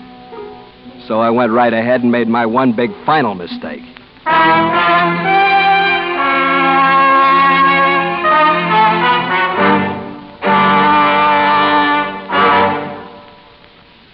So 1.07 1.19
I 1.19 1.29
went 1.29 1.51
right 1.51 1.73
ahead 1.73 2.01
and 2.01 2.11
made 2.11 2.27
my 2.27 2.45
one 2.45 2.75
big 2.75 2.91
final 3.05 3.35
mistake. 3.35 3.81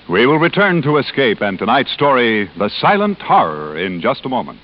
We 0.09 0.25
will 0.25 0.39
return 0.39 0.81
to 0.83 0.97
Escape 0.97 1.41
and 1.41 1.59
tonight's 1.59 1.91
story, 1.91 2.49
The 2.57 2.69
Silent 2.79 3.21
Horror, 3.21 3.77
in 3.77 3.99
just 4.01 4.25
a 4.25 4.29
moment. 4.29 4.59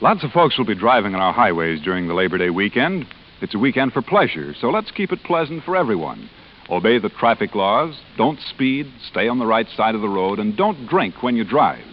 Lots 0.00 0.24
of 0.24 0.32
folks 0.32 0.58
will 0.58 0.66
be 0.66 0.74
driving 0.74 1.14
on 1.14 1.20
our 1.20 1.32
highways 1.32 1.80
during 1.80 2.08
the 2.08 2.14
Labor 2.14 2.36
Day 2.36 2.50
weekend. 2.50 3.06
It's 3.40 3.54
a 3.54 3.58
weekend 3.58 3.92
for 3.92 4.02
pleasure, 4.02 4.52
so 4.60 4.68
let's 4.70 4.90
keep 4.90 5.12
it 5.12 5.22
pleasant 5.22 5.62
for 5.64 5.76
everyone. 5.76 6.28
Obey 6.68 6.98
the 6.98 7.08
traffic 7.08 7.54
laws, 7.54 7.98
don't 8.16 8.40
speed, 8.40 8.92
stay 9.10 9.28
on 9.28 9.38
the 9.38 9.46
right 9.46 9.68
side 9.76 9.94
of 9.94 10.00
the 10.00 10.08
road, 10.08 10.40
and 10.40 10.56
don't 10.56 10.88
drink 10.88 11.22
when 11.22 11.36
you 11.36 11.44
drive. 11.44 11.84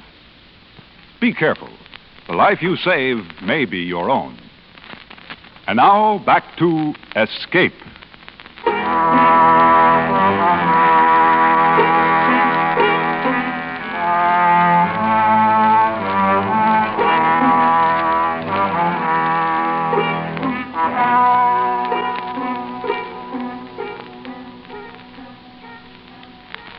Be 1.19 1.33
careful. 1.33 1.69
The 2.31 2.37
life 2.37 2.61
you 2.61 2.77
save 2.77 3.25
may 3.43 3.65
be 3.65 3.79
your 3.79 4.09
own. 4.09 4.39
And 5.67 5.75
now, 5.75 6.23
back 6.25 6.45
to 6.59 6.93
Escape. 7.13 7.73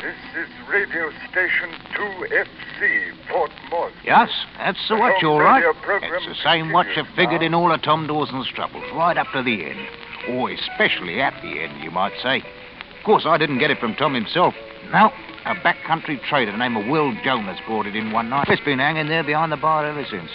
This 0.01 0.17
is 0.35 0.49
radio 0.71 1.11
station 1.31 1.69
2FC, 1.95 3.29
Fort 3.29 3.51
Morgan. 3.71 3.99
Yes, 4.03 4.42
that's 4.63 4.89
the 4.89 4.97
watch, 4.97 5.21
home 5.21 5.31
all 5.31 5.41
right. 5.41 5.65
radio 5.65 6.17
It's 6.17 6.27
the 6.27 6.43
same 6.43 6.73
watch 6.73 6.89
that 6.97 7.07
figured 7.17 7.43
in 7.43 7.55
all 7.55 7.73
of 7.73 7.83
Tom 7.83 8.07
Dawson's 8.07 8.49
troubles, 8.49 8.85
right 8.95 9.17
up 9.17 9.27
to 9.33 9.43
the 9.43 9.65
end. 9.65 9.89
Or 10.29 10.51
especially 10.51 11.21
at 11.21 11.35
the 11.43 11.61
end, 11.61 11.83
you 11.83 11.91
might 11.91 12.13
say. 12.23 12.39
Of 12.39 13.05
course, 13.05 13.25
I 13.27 13.37
didn't 13.39 13.59
get 13.59 13.71
it 13.71 13.79
from 13.79 13.95
Tom 13.95 14.15
himself. 14.15 14.55
No, 14.93 15.11
a 15.45 15.55
backcountry 15.57 16.23
trader 16.23 16.57
named 16.57 16.89
Will 16.89 17.13
Jonas 17.25 17.59
brought 17.67 17.87
it 17.87 17.97
in 17.97 18.13
one 18.13 18.29
night. 18.29 18.49
It's 18.49 18.65
been 18.65 18.79
hanging 18.79 19.09
there 19.09 19.25
behind 19.25 19.51
the 19.51 19.57
bar 19.57 19.85
ever 19.85 20.05
since. 20.09 20.31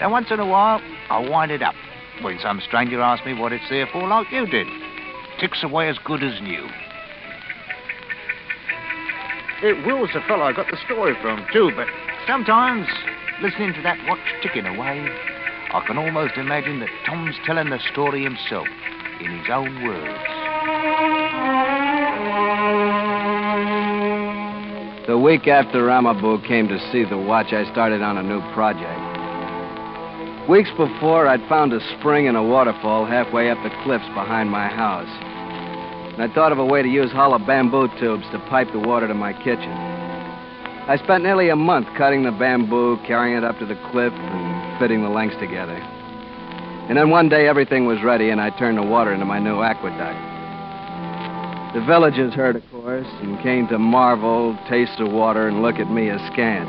And 0.00 0.10
once 0.10 0.30
in 0.30 0.40
a 0.40 0.46
while, 0.46 0.80
I 1.10 1.18
wind 1.28 1.52
it 1.52 1.62
up 1.62 1.74
when 2.22 2.38
some 2.40 2.60
stranger 2.60 3.00
asks 3.00 3.24
me 3.24 3.34
what 3.34 3.52
it's 3.52 3.68
there 3.70 3.86
for, 3.86 4.06
like 4.08 4.30
you 4.32 4.46
did. 4.46 4.66
Ticks 5.38 5.62
away 5.62 5.88
as 5.88 5.98
good 6.04 6.22
as 6.22 6.40
new. 6.40 6.68
It 9.62 9.86
Will's 9.86 10.10
the 10.12 10.20
fellow 10.26 10.42
I 10.42 10.52
got 10.52 10.70
the 10.70 10.76
story 10.84 11.14
from, 11.22 11.46
too, 11.52 11.70
but 11.76 11.88
sometimes, 12.26 12.86
listening 13.42 13.74
to 13.74 13.82
that 13.82 13.98
watch 14.06 14.20
ticking 14.42 14.66
away, 14.66 15.08
I 15.72 15.82
can 15.86 15.98
almost 15.98 16.36
imagine 16.36 16.80
that 16.80 16.90
Tom's 17.06 17.36
telling 17.44 17.70
the 17.70 17.78
story 17.92 18.22
himself, 18.22 18.66
in 19.20 19.38
his 19.38 19.48
own 19.50 19.84
words. 19.84 20.18
The 25.06 25.18
week 25.18 25.46
after 25.46 25.84
Ramabu 25.84 26.46
came 26.46 26.68
to 26.68 26.78
see 26.90 27.04
the 27.04 27.18
watch, 27.18 27.52
I 27.52 27.70
started 27.72 28.02
on 28.02 28.16
a 28.16 28.22
new 28.22 28.40
project. 28.52 29.00
Weeks 30.48 30.70
before, 30.76 31.26
I'd 31.26 31.46
found 31.48 31.72
a 31.72 31.80
spring 31.98 32.28
and 32.28 32.36
a 32.36 32.42
waterfall 32.42 33.06
halfway 33.06 33.50
up 33.50 33.62
the 33.62 33.70
cliffs 33.82 34.08
behind 34.08 34.50
my 34.50 34.68
house. 34.68 35.08
And 36.14 36.22
I 36.22 36.32
thought 36.34 36.52
of 36.52 36.58
a 36.58 36.64
way 36.64 36.82
to 36.82 36.88
use 36.88 37.10
hollow 37.10 37.38
bamboo 37.38 37.88
tubes 37.98 38.24
to 38.32 38.38
pipe 38.50 38.70
the 38.72 38.78
water 38.78 39.08
to 39.08 39.14
my 39.14 39.32
kitchen. 39.32 39.93
I 40.86 40.98
spent 41.02 41.24
nearly 41.24 41.48
a 41.48 41.56
month 41.56 41.88
cutting 41.96 42.24
the 42.24 42.30
bamboo, 42.30 42.98
carrying 43.06 43.38
it 43.38 43.42
up 43.42 43.58
to 43.58 43.64
the 43.64 43.74
cliff, 43.90 44.12
and 44.12 44.78
fitting 44.78 45.02
the 45.02 45.08
lengths 45.08 45.38
together. 45.38 45.76
And 46.88 46.98
then 46.98 47.08
one 47.08 47.30
day 47.30 47.48
everything 47.48 47.86
was 47.86 48.02
ready, 48.02 48.28
and 48.28 48.38
I 48.38 48.50
turned 48.50 48.76
the 48.76 48.82
water 48.82 49.10
into 49.10 49.24
my 49.24 49.38
new 49.38 49.62
aqueduct. 49.62 50.20
The 51.74 51.80
villagers 51.86 52.34
heard, 52.34 52.56
of 52.56 52.70
course, 52.70 53.06
and 53.22 53.40
came 53.42 53.66
to 53.68 53.78
marvel, 53.78 54.58
taste 54.68 54.98
the 54.98 55.06
water, 55.06 55.48
and 55.48 55.62
look 55.62 55.76
at 55.76 55.90
me 55.90 56.10
askance. 56.10 56.68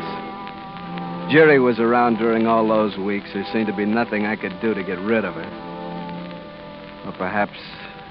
Jerry 1.29 1.59
was 1.59 1.79
around 1.79 2.15
during 2.15 2.47
all 2.47 2.65
those 2.65 2.97
weeks. 2.97 3.29
There 3.33 3.45
seemed 3.51 3.67
to 3.67 3.75
be 3.75 3.85
nothing 3.85 4.25
I 4.25 4.37
could 4.37 4.57
do 4.61 4.73
to 4.73 4.81
get 4.81 4.99
rid 4.99 5.25
of 5.25 5.33
her. 5.33 7.03
Or 7.05 7.11
perhaps 7.17 7.59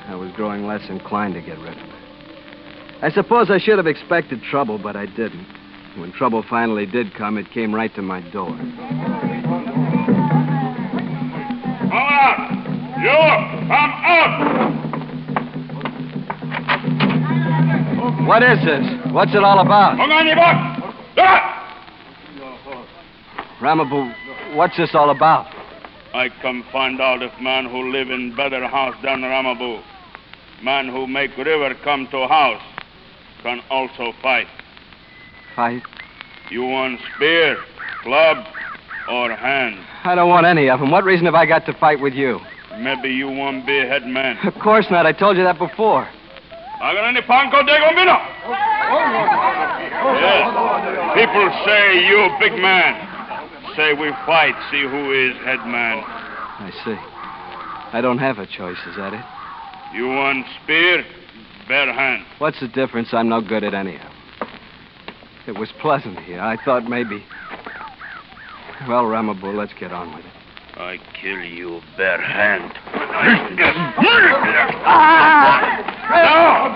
I 0.07 0.17
was 0.17 0.31
growing 0.33 0.67
less 0.67 0.87
inclined 0.91 1.33
to 1.35 1.41
get 1.41 1.59
rid 1.61 1.73
of 1.73 1.89
her. 1.89 1.99
I 3.01 3.11
suppose 3.11 3.51
I 3.51 3.59
should 3.59 3.79
have 3.79 3.87
expected 3.87 4.43
trouble, 4.43 4.77
but 4.77 4.97
I 4.97 5.07
didn't. 5.07 5.47
When 5.97 6.13
trouble 6.13 6.43
finally 6.49 6.87
did 6.87 7.15
come, 7.15 7.39
it 7.39 7.51
came 7.53 7.75
right 7.75 7.95
to 7.95 8.03
my 8.03 8.21
door. 8.31 8.49
Come 8.49 8.69
out! 11.93 12.51
You! 12.99 13.19
Come 13.69 13.93
out! 14.03 14.65
What 18.27 18.43
is 18.43 18.59
this? 18.65 19.13
What's 19.13 19.35
it 19.35 19.45
all 19.45 19.61
about? 19.61 19.97
Hung 19.99 20.11
on 20.11 20.27
your 20.27 20.37
butt! 20.37 20.75
Ramabu, 23.61 24.57
what's 24.57 24.77
this 24.77 24.95
all 24.95 25.11
about? 25.11 25.47
I 26.13 26.29
come 26.43 26.65
find 26.71 27.01
out 27.01 27.23
if 27.23 27.33
man 27.41 27.67
who 27.67 27.91
live 27.91 28.11
in 28.11 28.35
better 28.37 28.67
house 28.67 28.95
than 29.03 29.23
Ramabu, 29.23 29.83
man 30.63 30.89
who 30.89 31.07
make 31.07 31.37
river 31.37 31.75
come 31.83 32.09
to 32.11 32.27
house, 32.27 32.63
can 33.43 33.61
also 33.71 34.13
fight. 34.21 34.47
Fight? 35.55 35.83
You 36.51 36.63
want 36.65 37.01
spear, 37.15 37.57
club, 38.03 38.45
or 39.09 39.33
hand? 39.33 39.79
I 40.05 40.15
don't 40.15 40.29
want 40.29 40.47
any 40.47 40.69
of 40.69 40.81
them. 40.81 40.91
What 40.91 41.05
reason 41.05 41.27
have 41.27 41.35
I 41.35 41.47
got 41.47 41.65
to 41.67 41.73
fight 41.75 42.01
with 42.01 42.15
you? 42.15 42.41
Maybe 42.79 43.09
you 43.09 43.29
want 43.29 43.67
be 43.67 43.77
head 43.79 44.07
man. 44.07 44.37
Of 44.47 44.55
course 44.61 44.87
not. 44.91 45.07
I 45.07 45.13
told 45.13 45.37
you 45.37 45.45
that 45.45 45.59
before. 45.59 46.05
Hagan 46.81 47.15
ni 47.15 47.21
panko 47.23 47.65
de 47.65 47.73
gombino. 47.81 48.19
Yes. 50.21 50.45
People 51.15 51.47
say 51.65 52.05
you 52.07 52.29
big 52.41 52.61
man. 52.61 53.11
Say 53.77 53.93
we 53.95 54.11
fight, 54.27 54.55
see 54.71 54.83
who 54.83 55.13
is 55.13 55.37
head 55.45 55.65
man. 55.67 56.03
I 56.03 56.71
see. 56.85 56.99
I 57.97 58.01
don't 58.01 58.19
have 58.19 58.39
a 58.39 58.47
choice, 58.47 58.79
is 58.87 58.97
that 58.97 59.15
it? 59.15 59.25
You 59.97 60.09
want 60.09 60.47
spear, 60.63 61.05
bare 61.69 61.93
hand. 61.93 62.25
What's 62.39 62.61
the 62.61 62.69
difference? 62.69 63.15
I'm 63.15 63.29
no 63.29 63.41
good 63.41 63.65
at 63.65 63.73
any 63.73 63.95
of 63.95 64.03
them. 64.03 64.14
It 65.47 65.59
was 65.59 65.71
pleasant 65.81 66.19
here. 66.21 66.41
I 66.41 66.57
thought 66.65 66.85
maybe. 66.89 67.23
Well, 68.89 69.05
Ramabu, 69.05 69.55
let's 69.55 69.75
get 69.79 69.93
on 69.93 70.15
with 70.15 70.25
it. 70.25 70.33
I 70.77 70.99
kill 71.21 71.41
you 71.45 71.81
bare 71.97 72.21
hand. 72.21 72.73
Now, 76.11 76.67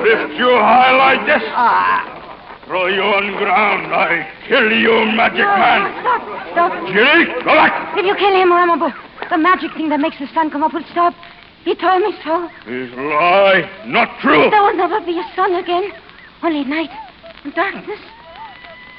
lift 0.00 0.38
you 0.38 0.50
high 0.56 0.94
like 0.96 1.26
this. 1.26 1.42
Ah! 1.52 2.62
Throw 2.64 2.86
you 2.86 3.02
on 3.02 3.36
ground. 3.36 3.92
I 3.92 4.30
kill 4.46 4.70
you, 4.70 5.12
magic 5.16 5.44
man. 5.44 5.90
Stop, 6.00 6.22
stop. 6.52 6.72
Jimmy, 6.94 7.26
go 7.42 7.52
back. 7.58 7.98
If 7.98 8.06
you 8.06 8.14
kill 8.14 8.32
him, 8.32 8.50
Ramabu, 8.50 8.94
the 9.28 9.38
magic 9.38 9.74
thing 9.74 9.88
that 9.90 9.98
makes 9.98 10.18
the 10.18 10.28
sun 10.32 10.50
come 10.50 10.62
up 10.62 10.72
will 10.72 10.86
stop. 10.90 11.12
He 11.64 11.74
told 11.74 12.00
me 12.00 12.14
so. 12.24 12.48
Is 12.70 12.90
lie, 12.94 13.68
not 13.86 14.08
true. 14.22 14.48
There 14.48 14.62
will 14.62 14.76
never 14.76 15.00
be 15.04 15.18
a 15.18 15.26
sun 15.34 15.54
again. 15.56 15.90
Only 16.42 16.64
night 16.64 16.90
and 16.90 17.09
darkness. 17.54 18.00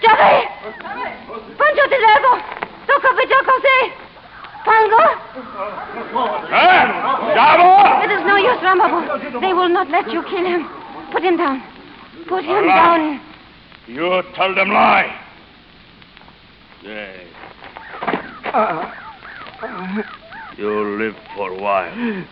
Johnny! 0.01 0.47
Pancho 1.57 1.85
de 1.89 1.97
Lego! 2.01 2.33
Toca 2.87 3.09
Pichoco, 3.13 3.53
say! 3.61 3.93
Pango! 4.65 5.03
Eh? 6.49 6.85
It 8.05 8.11
is 8.11 8.23
no 8.25 8.35
use, 8.37 8.61
Ramabu. 8.61 9.41
They 9.41 9.53
will 9.53 9.69
not 9.69 9.89
let 9.89 10.11
you 10.11 10.23
kill 10.23 10.45
him. 10.45 10.67
Put 11.11 11.23
him 11.23 11.37
down. 11.37 11.61
Put 12.27 12.43
him 12.43 12.63
Allah. 12.63 12.67
down. 12.67 13.21
You 13.87 14.23
tell 14.35 14.55
them 14.55 14.69
lie. 14.69 15.19
Say. 16.83 17.27
You 20.57 20.97
live 20.97 21.15
for 21.35 21.51
a 21.51 21.61
while. 21.61 22.25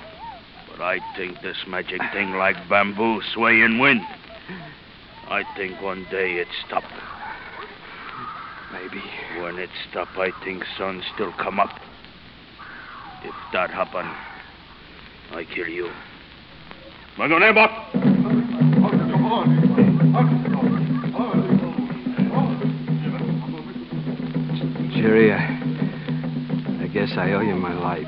But 0.72 0.82
I 0.82 1.00
think 1.16 1.42
this 1.42 1.58
magic 1.68 2.02
thing 2.14 2.32
like 2.32 2.56
bamboo 2.70 3.22
sway 3.34 3.62
in 3.62 3.80
wind. 3.80 4.02
I 5.30 5.44
think 5.56 5.80
one 5.80 6.08
day 6.10 6.38
it 6.38 6.48
stop. 6.66 6.84
Maybe. 8.74 9.02
When 9.40 9.60
it 9.60 9.70
stop, 9.90 10.08
I 10.18 10.32
think 10.44 10.64
sun 10.76 11.04
still 11.14 11.32
come 11.34 11.60
up. 11.60 11.70
If 13.24 13.36
that 13.54 13.70
happen, 13.70 14.06
I 15.32 15.46
kill 15.54 15.68
you. 15.68 15.92
Magonebot! 17.16 17.70
Jerry, 24.94 25.32
I, 25.32 26.84
I 26.84 26.88
guess 26.88 27.12
I 27.18 27.34
owe 27.34 27.42
you 27.42 27.56
my 27.56 27.74
life, 27.74 28.08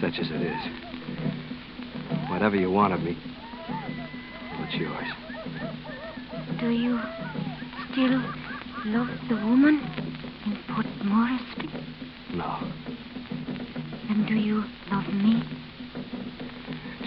such 0.00 0.20
as 0.20 0.30
it 0.30 0.42
is. 0.42 2.30
Whatever 2.30 2.54
you 2.54 2.70
want 2.70 2.94
of 2.94 3.02
me, 3.02 3.18
it's 4.62 4.74
yours. 4.76 5.27
Do 6.56 6.70
you 6.70 6.98
still 7.92 8.22
love 8.86 9.08
the 9.28 9.36
woman 9.36 9.80
in 10.46 10.58
Port 10.68 10.86
Moresby? 11.04 11.68
No. 12.34 12.72
And 14.08 14.26
do 14.26 14.34
you 14.34 14.64
love 14.90 15.06
me? 15.12 15.42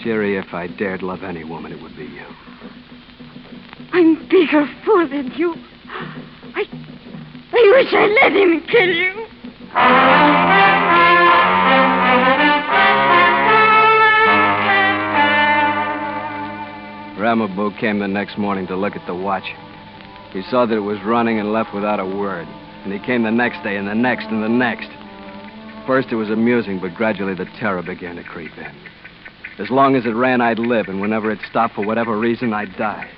Jerry, 0.02 0.36
if 0.36 0.54
I 0.54 0.68
dared 0.68 1.02
love 1.02 1.22
any 1.22 1.44
woman, 1.44 1.72
it 1.72 1.82
would 1.82 1.96
be 1.96 2.04
you. 2.04 2.26
I'm 3.92 4.28
bigger 4.28 4.66
fool 4.84 5.08
than 5.08 5.32
you. 5.36 5.54
I, 6.54 6.64
I 7.52 7.72
wish 7.76 7.92
I 7.92 8.06
let 8.22 8.32
him 8.32 8.62
kill 8.68 8.88
you. 8.88 9.26
Ramabu 17.32 17.78
came 17.80 17.98
the 17.98 18.06
next 18.06 18.36
morning 18.36 18.66
to 18.66 18.76
look 18.76 18.94
at 18.94 19.06
the 19.06 19.14
watch. 19.14 19.46
He 20.34 20.42
saw 20.50 20.66
that 20.66 20.76
it 20.76 20.80
was 20.80 20.98
running 21.02 21.40
and 21.40 21.50
left 21.50 21.72
without 21.72 21.98
a 21.98 22.04
word. 22.04 22.46
And 22.84 22.92
he 22.92 22.98
came 22.98 23.22
the 23.22 23.30
next 23.30 23.62
day 23.62 23.76
and 23.76 23.88
the 23.88 23.94
next 23.94 24.26
and 24.26 24.42
the 24.42 24.50
next. 24.50 24.90
First 25.86 26.08
it 26.12 26.16
was 26.16 26.28
amusing, 26.28 26.78
but 26.78 26.94
gradually 26.94 27.34
the 27.34 27.46
terror 27.58 27.82
began 27.82 28.16
to 28.16 28.22
creep 28.22 28.52
in. 28.58 28.70
As 29.58 29.70
long 29.70 29.96
as 29.96 30.04
it 30.04 30.10
ran, 30.10 30.42
I'd 30.42 30.58
live, 30.58 30.88
and 30.88 31.00
whenever 31.00 31.30
it 31.30 31.38
stopped 31.48 31.74
for 31.74 31.86
whatever 31.86 32.18
reason, 32.18 32.52
I'd 32.52 32.76
die. 32.76 33.08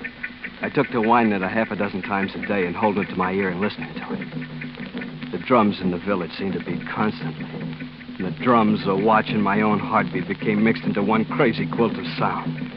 I 0.62 0.68
took 0.68 0.86
to 0.90 1.00
whining 1.00 1.32
it 1.32 1.42
a 1.42 1.48
half 1.48 1.72
a 1.72 1.76
dozen 1.76 2.02
times 2.02 2.30
a 2.36 2.46
day 2.46 2.66
and 2.66 2.76
holding 2.76 3.02
it 3.02 3.10
to 3.10 3.16
my 3.16 3.32
ear 3.32 3.48
and 3.48 3.60
listening 3.60 3.92
to 3.94 4.12
it. 4.12 5.32
The 5.32 5.38
drums 5.38 5.80
in 5.80 5.90
the 5.90 5.98
village 5.98 6.30
seemed 6.38 6.52
to 6.52 6.64
beat 6.64 6.86
constantly. 6.88 7.46
And 7.50 8.26
the 8.26 8.44
drums, 8.44 8.84
the 8.84 8.94
watch, 8.94 9.26
and 9.30 9.42
my 9.42 9.62
own 9.62 9.80
heartbeat 9.80 10.28
became 10.28 10.62
mixed 10.62 10.84
into 10.84 11.02
one 11.02 11.24
crazy 11.24 11.66
quilt 11.66 11.98
of 11.98 12.06
sound. 12.16 12.73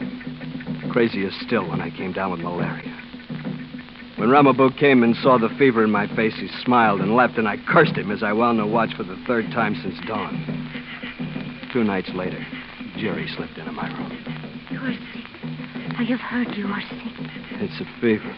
Crazier 0.98 1.30
still 1.46 1.70
when 1.70 1.80
I 1.80 1.92
came 1.92 2.12
down 2.12 2.32
with 2.32 2.40
malaria. 2.40 2.92
When 4.16 4.30
Ramaboo 4.30 4.80
came 4.80 5.04
and 5.04 5.16
saw 5.18 5.38
the 5.38 5.54
fever 5.60 5.84
in 5.84 5.92
my 5.92 6.08
face, 6.16 6.34
he 6.34 6.48
smiled 6.64 7.02
and 7.02 7.16
laughed, 7.16 7.38
and 7.38 7.48
I 7.48 7.58
cursed 7.70 7.96
him 7.96 8.10
as 8.10 8.24
I 8.24 8.34
wound 8.34 8.58
the 8.58 8.66
watch 8.66 8.96
for 8.98 9.04
the 9.04 9.16
third 9.28 9.46
time 9.52 9.76
since 9.76 9.96
dawn. 10.08 11.70
Two 11.72 11.84
nights 11.84 12.10
later, 12.16 12.44
Jerry 12.98 13.28
slipped 13.28 13.60
into 13.60 13.74
my 13.74 13.88
room. 13.94 14.66
You 14.72 14.80
are 14.80 14.94
sick. 15.14 16.00
I 16.00 16.04
have 16.10 16.20
heard 16.20 16.58
you 16.58 16.66
are 16.66 16.82
sick. 16.82 17.14
It's 17.62 17.80
a 17.80 18.02
fever. 18.02 18.36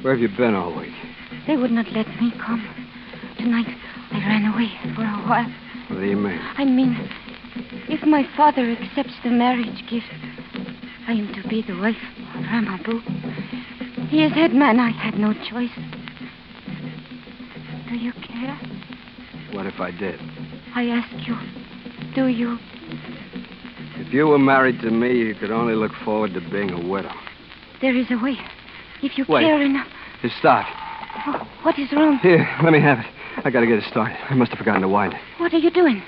Where 0.00 0.14
have 0.14 0.22
you 0.22 0.34
been 0.34 0.54
all 0.54 0.74
week? 0.74 0.94
They 1.46 1.58
would 1.58 1.70
not 1.70 1.92
let 1.92 2.08
me 2.18 2.32
come. 2.40 2.64
Tonight, 3.36 3.68
I 4.10 4.18
ran 4.20 4.46
away 4.54 4.72
for 4.94 5.02
a 5.02 5.28
while. 5.28 5.52
What 5.88 6.00
do 6.00 6.06
you 6.06 6.16
mean? 6.16 6.40
I 6.56 6.64
mean, 6.64 6.96
if 7.90 8.02
my 8.06 8.26
father 8.38 8.70
accepts 8.70 9.20
the 9.22 9.30
marriage 9.30 9.84
gift, 9.90 10.08
I 11.08 11.12
am 11.12 11.32
to 11.34 11.48
be 11.48 11.62
the 11.62 11.74
wife 11.78 11.96
of 12.34 12.44
Ramaboo. 12.44 13.00
He 14.08 14.22
is 14.22 14.32
head 14.32 14.54
man. 14.54 14.78
I 14.78 14.90
had 14.90 15.18
no 15.18 15.32
choice. 15.32 15.70
Do 17.88 17.96
you 17.96 18.12
care? 18.12 18.58
What 19.52 19.66
if 19.66 19.80
I 19.80 19.90
did? 19.90 20.20
I 20.74 20.86
ask 20.86 21.26
you, 21.26 21.36
do 22.14 22.28
you? 22.28 22.58
If 23.96 24.12
you 24.12 24.26
were 24.26 24.38
married 24.38 24.80
to 24.80 24.90
me, 24.90 25.12
you 25.18 25.34
could 25.34 25.50
only 25.50 25.74
look 25.74 25.92
forward 26.04 26.34
to 26.34 26.40
being 26.50 26.70
a 26.70 26.88
widow. 26.88 27.12
There 27.80 27.96
is 27.96 28.06
a 28.10 28.16
way. 28.16 28.38
If 29.02 29.18
you 29.18 29.24
Wait. 29.28 29.42
care 29.42 29.60
enough. 29.60 29.88
Just 30.22 30.36
stop. 30.38 30.66
Oh, 31.26 31.48
what 31.62 31.78
is 31.78 31.90
wrong? 31.92 32.18
Here, 32.22 32.48
let 32.62 32.72
me 32.72 32.80
have 32.80 33.00
it. 33.00 33.06
I 33.44 33.50
gotta 33.50 33.66
get 33.66 33.78
it 33.78 33.84
started. 33.90 34.16
I 34.30 34.34
must 34.34 34.50
have 34.52 34.58
forgotten 34.58 34.82
to 34.82 34.88
wind 34.88 35.14
it. 35.14 35.20
What 35.38 35.52
are 35.52 35.58
you 35.58 35.70
doing? 35.70 36.02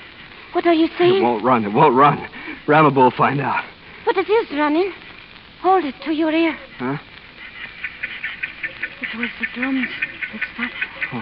What 0.53 0.65
are 0.65 0.73
you 0.73 0.87
saying? 0.97 1.17
It 1.17 1.21
won't 1.21 1.43
run. 1.43 1.65
It 1.65 1.73
won't 1.73 1.95
run. 1.95 2.27
Ramaboo 2.65 2.95
will 2.95 3.11
find 3.11 3.41
out. 3.41 3.63
But 4.15 4.29
it 4.29 4.31
is 4.31 4.57
running. 4.57 4.93
Hold 5.61 5.83
it 5.83 5.95
to 6.05 6.13
your 6.13 6.31
ear. 6.31 6.57
Huh? 6.77 6.97
It 9.01 9.17
was 9.17 9.29
the 9.41 9.45
drums 9.53 9.89
that 10.31 10.41
stopped. 10.53 10.73
Oh. 11.13 11.21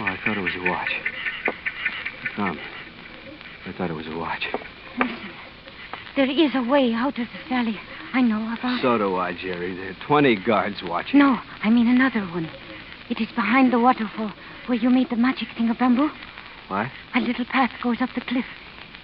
Oh, 0.00 0.04
I 0.04 0.18
thought 0.24 0.38
it 0.38 0.40
was 0.40 0.54
a 0.56 0.68
watch. 0.68 0.90
Come. 2.34 2.58
I 3.66 3.72
thought 3.72 3.90
it 3.90 3.94
was 3.94 4.06
a 4.06 4.16
watch. 4.16 4.46
Listen. 4.98 5.30
There 6.16 6.30
is 6.30 6.52
a 6.54 6.62
way 6.62 6.94
out 6.94 7.18
of 7.18 7.26
the 7.26 7.48
valley. 7.48 7.78
I 8.14 8.22
know 8.22 8.42
about. 8.58 8.80
So 8.80 8.96
do 8.96 9.16
I, 9.16 9.34
Jerry. 9.34 9.74
There 9.76 9.90
are 9.90 10.06
20 10.06 10.36
guards 10.44 10.76
watching. 10.82 11.18
No, 11.18 11.38
I 11.62 11.68
mean 11.68 11.88
another 11.88 12.22
one. 12.32 12.48
It 13.10 13.20
is 13.20 13.28
behind 13.36 13.72
the 13.72 13.78
waterfall 13.78 14.32
where 14.66 14.78
you 14.78 14.88
made 14.88 15.10
the 15.10 15.16
magic 15.16 15.48
thing 15.58 15.68
of 15.68 15.78
bamboo. 15.78 16.10
What? 16.68 16.86
A 17.14 17.20
little 17.20 17.44
path 17.44 17.70
goes 17.82 17.98
up 18.00 18.10
the 18.14 18.22
cliff. 18.22 18.46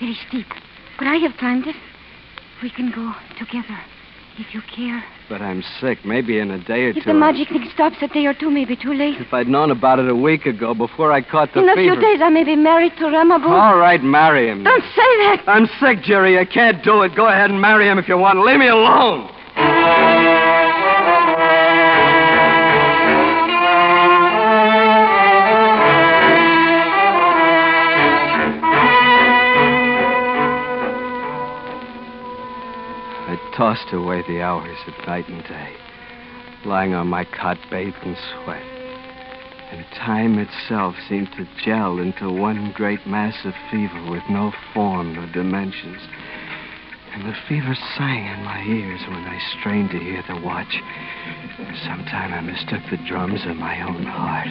Very 0.00 0.16
steep. 0.26 0.46
But 0.98 1.08
I 1.08 1.16
have 1.16 1.36
climbed 1.36 1.66
it. 1.66 1.76
We 2.62 2.70
can 2.70 2.90
go 2.90 3.12
together 3.38 3.78
if 4.38 4.54
you 4.54 4.60
care. 4.74 5.02
But 5.28 5.40
I'm 5.42 5.62
sick. 5.80 6.04
Maybe 6.04 6.38
in 6.38 6.50
a 6.50 6.58
day 6.62 6.84
or 6.84 6.88
If 6.90 6.96
two. 6.96 7.12
the 7.12 7.14
magic 7.14 7.48
thing 7.48 7.68
stops 7.74 7.96
a 8.00 8.08
day 8.08 8.26
or 8.26 8.34
two, 8.34 8.50
maybe 8.50 8.76
too 8.76 8.92
late. 8.94 9.20
If 9.20 9.32
I'd 9.34 9.48
known 9.48 9.70
about 9.70 9.98
it 9.98 10.08
a 10.08 10.14
week 10.14 10.46
ago, 10.46 10.72
before 10.74 11.10
I 11.12 11.20
caught 11.20 11.52
the 11.52 11.60
In 11.62 11.68
a 11.68 11.74
fever. 11.74 11.94
few 11.94 12.00
days, 12.02 12.20
I 12.22 12.28
may 12.30 12.44
be 12.44 12.54
married 12.56 12.92
to 12.98 13.04
Ramaboo. 13.04 13.48
All 13.50 13.76
right, 13.76 14.02
marry 14.02 14.48
him. 14.48 14.62
Don't 14.64 14.82
say 14.82 15.10
that. 15.24 15.42
I'm 15.46 15.66
sick, 15.80 16.02
Jerry. 16.02 16.38
I 16.38 16.44
can't 16.44 16.82
do 16.84 17.02
it. 17.02 17.14
Go 17.16 17.26
ahead 17.28 17.50
and 17.50 17.60
marry 17.60 17.88
him 17.88 17.98
if 17.98 18.08
you 18.08 18.16
want. 18.18 18.38
Leave 18.40 18.58
me 18.58 18.68
alone. 18.68 19.30
Tossed 33.66 33.92
away 33.92 34.22
the 34.28 34.40
hours 34.40 34.78
of 34.86 34.94
night 35.08 35.28
and 35.28 35.42
day, 35.42 35.74
lying 36.64 36.94
on 36.94 37.08
my 37.08 37.24
cot 37.24 37.58
bathed 37.68 37.98
in 38.04 38.14
sweat. 38.14 38.62
And 38.62 39.84
time 39.96 40.38
itself 40.38 40.94
seemed 41.08 41.32
to 41.32 41.48
gel 41.64 41.98
into 41.98 42.30
one 42.30 42.70
great 42.76 43.04
mass 43.08 43.34
of 43.44 43.54
fever 43.68 44.08
with 44.08 44.22
no 44.30 44.52
form 44.72 45.18
or 45.18 45.26
dimensions. 45.32 45.98
And 47.12 47.26
the 47.26 47.34
fever 47.48 47.74
sang 47.98 48.26
in 48.38 48.44
my 48.44 48.62
ears 48.62 49.00
when 49.08 49.26
I 49.26 49.36
strained 49.58 49.90
to 49.90 49.98
hear 49.98 50.22
the 50.28 50.40
watch. 50.46 50.70
Sometime 51.82 52.34
I 52.34 52.42
mistook 52.42 52.82
the 52.88 53.02
drums 53.08 53.40
of 53.46 53.56
my 53.56 53.82
own 53.82 54.04
heart. 54.04 54.46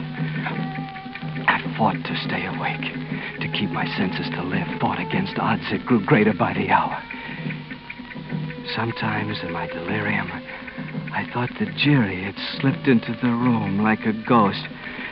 I 1.47 1.63
fought 1.77 2.03
to 2.03 2.17
stay 2.27 2.47
awake, 2.47 3.39
to 3.39 3.47
keep 3.57 3.69
my 3.69 3.85
senses 3.95 4.27
to 4.35 4.43
live, 4.43 4.67
fought 4.81 4.99
against 4.99 5.39
odds 5.39 5.63
that 5.71 5.85
grew 5.85 6.05
greater 6.05 6.33
by 6.33 6.53
the 6.53 6.69
hour. 6.69 7.01
Sometimes 8.73 9.37
in 9.43 9.51
my 9.51 9.67
delirium, 9.67 10.27
I 11.13 11.29
thought 11.31 11.51
that 11.59 11.75
Jerry 11.77 12.23
had 12.23 12.35
slipped 12.59 12.87
into 12.87 13.13
the 13.21 13.29
room 13.29 13.83
like 13.83 14.05
a 14.05 14.13
ghost, 14.27 14.65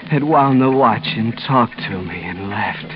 had 0.10 0.24
wound 0.24 0.60
the 0.60 0.72
watch 0.72 1.06
and 1.06 1.38
talked 1.38 1.78
to 1.78 2.02
me 2.02 2.24
and 2.24 2.50
left. 2.50 2.88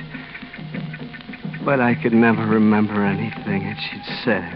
But 1.63 1.79
I 1.79 1.95
could 2.01 2.13
never 2.13 2.45
remember 2.45 3.05
anything 3.05 3.65
that 3.65 3.77
she'd 3.77 4.23
said. 4.23 4.51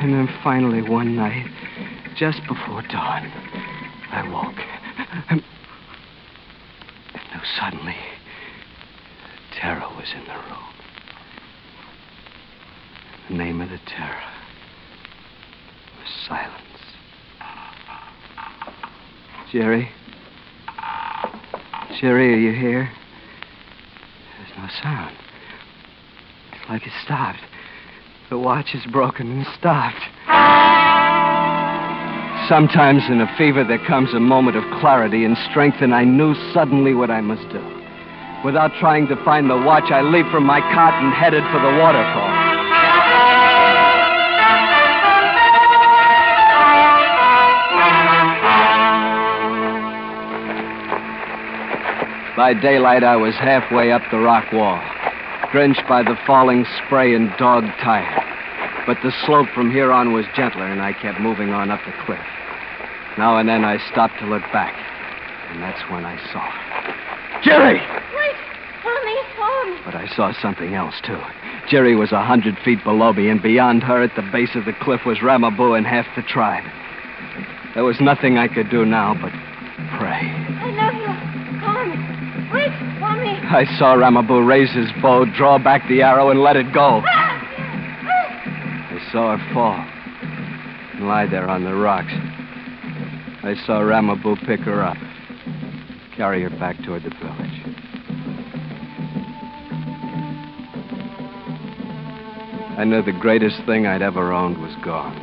And 0.00 0.12
then 0.12 0.28
finally 0.44 0.82
one 0.82 1.16
night, 1.16 1.46
just 2.16 2.40
before 2.46 2.82
dawn, 2.82 3.26
I 4.12 4.28
woke. 4.30 4.60
And, 5.30 5.42
and 7.32 7.42
suddenly, 7.58 7.96
terror 9.52 9.88
was 9.96 10.12
in 10.14 10.24
the 10.24 10.34
room. 10.34 10.64
The 13.28 13.34
name 13.34 13.60
of 13.60 13.70
the 13.70 13.80
terror 13.86 14.22
silence. 16.26 16.62
Jerry? 19.52 19.90
Jerry, 22.00 22.34
are 22.34 22.38
you 22.38 22.52
here? 22.52 22.90
There's 24.38 24.58
no 24.58 24.68
sound. 24.82 25.16
It's 26.52 26.68
like 26.68 26.86
it 26.86 26.92
stopped. 27.04 27.40
The 28.30 28.38
watch 28.38 28.74
is 28.74 28.84
broken 28.90 29.30
and 29.30 29.46
stopped. 29.58 30.00
Sometimes 32.48 33.02
in 33.08 33.20
a 33.20 33.36
fever 33.38 33.64
there 33.64 33.84
comes 33.86 34.12
a 34.12 34.20
moment 34.20 34.56
of 34.56 34.64
clarity 34.80 35.24
and 35.24 35.36
strength, 35.50 35.78
and 35.80 35.94
I 35.94 36.04
knew 36.04 36.34
suddenly 36.52 36.94
what 36.94 37.10
I 37.10 37.20
must 37.20 37.48
do. 37.50 37.62
Without 38.44 38.72
trying 38.80 39.06
to 39.08 39.16
find 39.24 39.48
the 39.48 39.56
watch, 39.56 39.90
I 39.90 40.02
leaped 40.02 40.30
from 40.30 40.44
my 40.44 40.60
cot 40.60 40.92
and 41.02 41.14
headed 41.14 41.44
for 41.52 41.60
the 41.60 41.78
waterfall. 41.78 42.33
By 52.36 52.52
daylight, 52.52 53.04
I 53.04 53.14
was 53.14 53.34
halfway 53.36 53.92
up 53.92 54.02
the 54.10 54.18
rock 54.18 54.52
wall, 54.52 54.82
drenched 55.52 55.86
by 55.88 56.02
the 56.02 56.18
falling 56.26 56.66
spray 56.78 57.14
and 57.14 57.30
dog 57.38 57.64
tired. 57.80 58.22
But 58.86 58.98
the 59.04 59.12
slope 59.24 59.46
from 59.54 59.70
here 59.70 59.92
on 59.92 60.12
was 60.12 60.26
gentler, 60.34 60.66
and 60.66 60.82
I 60.82 60.94
kept 60.94 61.20
moving 61.20 61.50
on 61.50 61.70
up 61.70 61.80
the 61.86 61.92
cliff. 62.04 62.26
Now 63.16 63.38
and 63.38 63.48
then 63.48 63.64
I 63.64 63.78
stopped 63.92 64.18
to 64.18 64.26
look 64.26 64.42
back, 64.52 64.74
and 65.50 65.62
that's 65.62 65.80
when 65.88 66.04
I 66.04 66.16
saw 66.32 66.40
her. 66.40 67.40
Jerry! 67.42 67.80
Wait. 68.16 68.36
Me. 69.04 69.16
Follow. 69.36 69.78
But 69.84 69.94
I 69.94 70.08
saw 70.16 70.32
something 70.32 70.74
else, 70.74 70.94
too. 71.04 71.20
Jerry 71.68 71.94
was 71.94 72.10
a 72.10 72.24
hundred 72.24 72.58
feet 72.64 72.82
below 72.82 73.12
me, 73.12 73.28
and 73.28 73.40
beyond 73.40 73.82
her, 73.84 74.02
at 74.02 74.16
the 74.16 74.28
base 74.32 74.54
of 74.56 74.64
the 74.64 74.72
cliff, 74.72 75.04
was 75.06 75.18
Ramaboo 75.18 75.76
and 75.76 75.86
half 75.86 76.06
the 76.16 76.22
tribe. 76.22 76.64
There 77.74 77.84
was 77.84 78.00
nothing 78.00 78.38
I 78.38 78.48
could 78.48 78.70
do 78.70 78.84
now 78.84 79.14
but 79.14 79.32
I 83.54 83.66
saw 83.78 83.94
Ramaboo 83.94 84.44
raise 84.44 84.72
his 84.72 84.90
bow, 85.00 85.24
draw 85.36 85.58
back 85.62 85.86
the 85.88 86.02
arrow, 86.02 86.30
and 86.30 86.40
let 86.42 86.56
it 86.56 86.72
go. 86.74 87.00
I 87.06 88.98
saw 89.12 89.36
her 89.36 89.54
fall 89.54 89.78
and 90.94 91.06
lie 91.06 91.26
there 91.26 91.48
on 91.48 91.62
the 91.62 91.72
rocks. 91.72 92.12
I 93.44 93.54
saw 93.64 93.78
Ramaboo 93.78 94.44
pick 94.44 94.58
her 94.62 94.82
up, 94.82 94.96
carry 96.16 96.42
her 96.42 96.50
back 96.50 96.82
toward 96.82 97.04
the 97.04 97.10
village. 97.10 97.62
I 102.76 102.82
knew 102.82 103.02
the 103.02 103.12
greatest 103.12 103.62
thing 103.66 103.86
I'd 103.86 104.02
ever 104.02 104.32
owned 104.32 104.60
was 104.60 104.74
gone. 104.84 105.14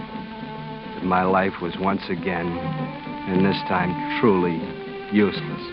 That 0.95 1.03
my 1.03 1.23
life 1.23 1.59
was 1.61 1.77
once 1.81 2.03
again, 2.07 2.47
and 2.47 3.45
this 3.45 3.61
time 3.67 4.21
truly, 4.21 4.55
useless. 5.11 5.70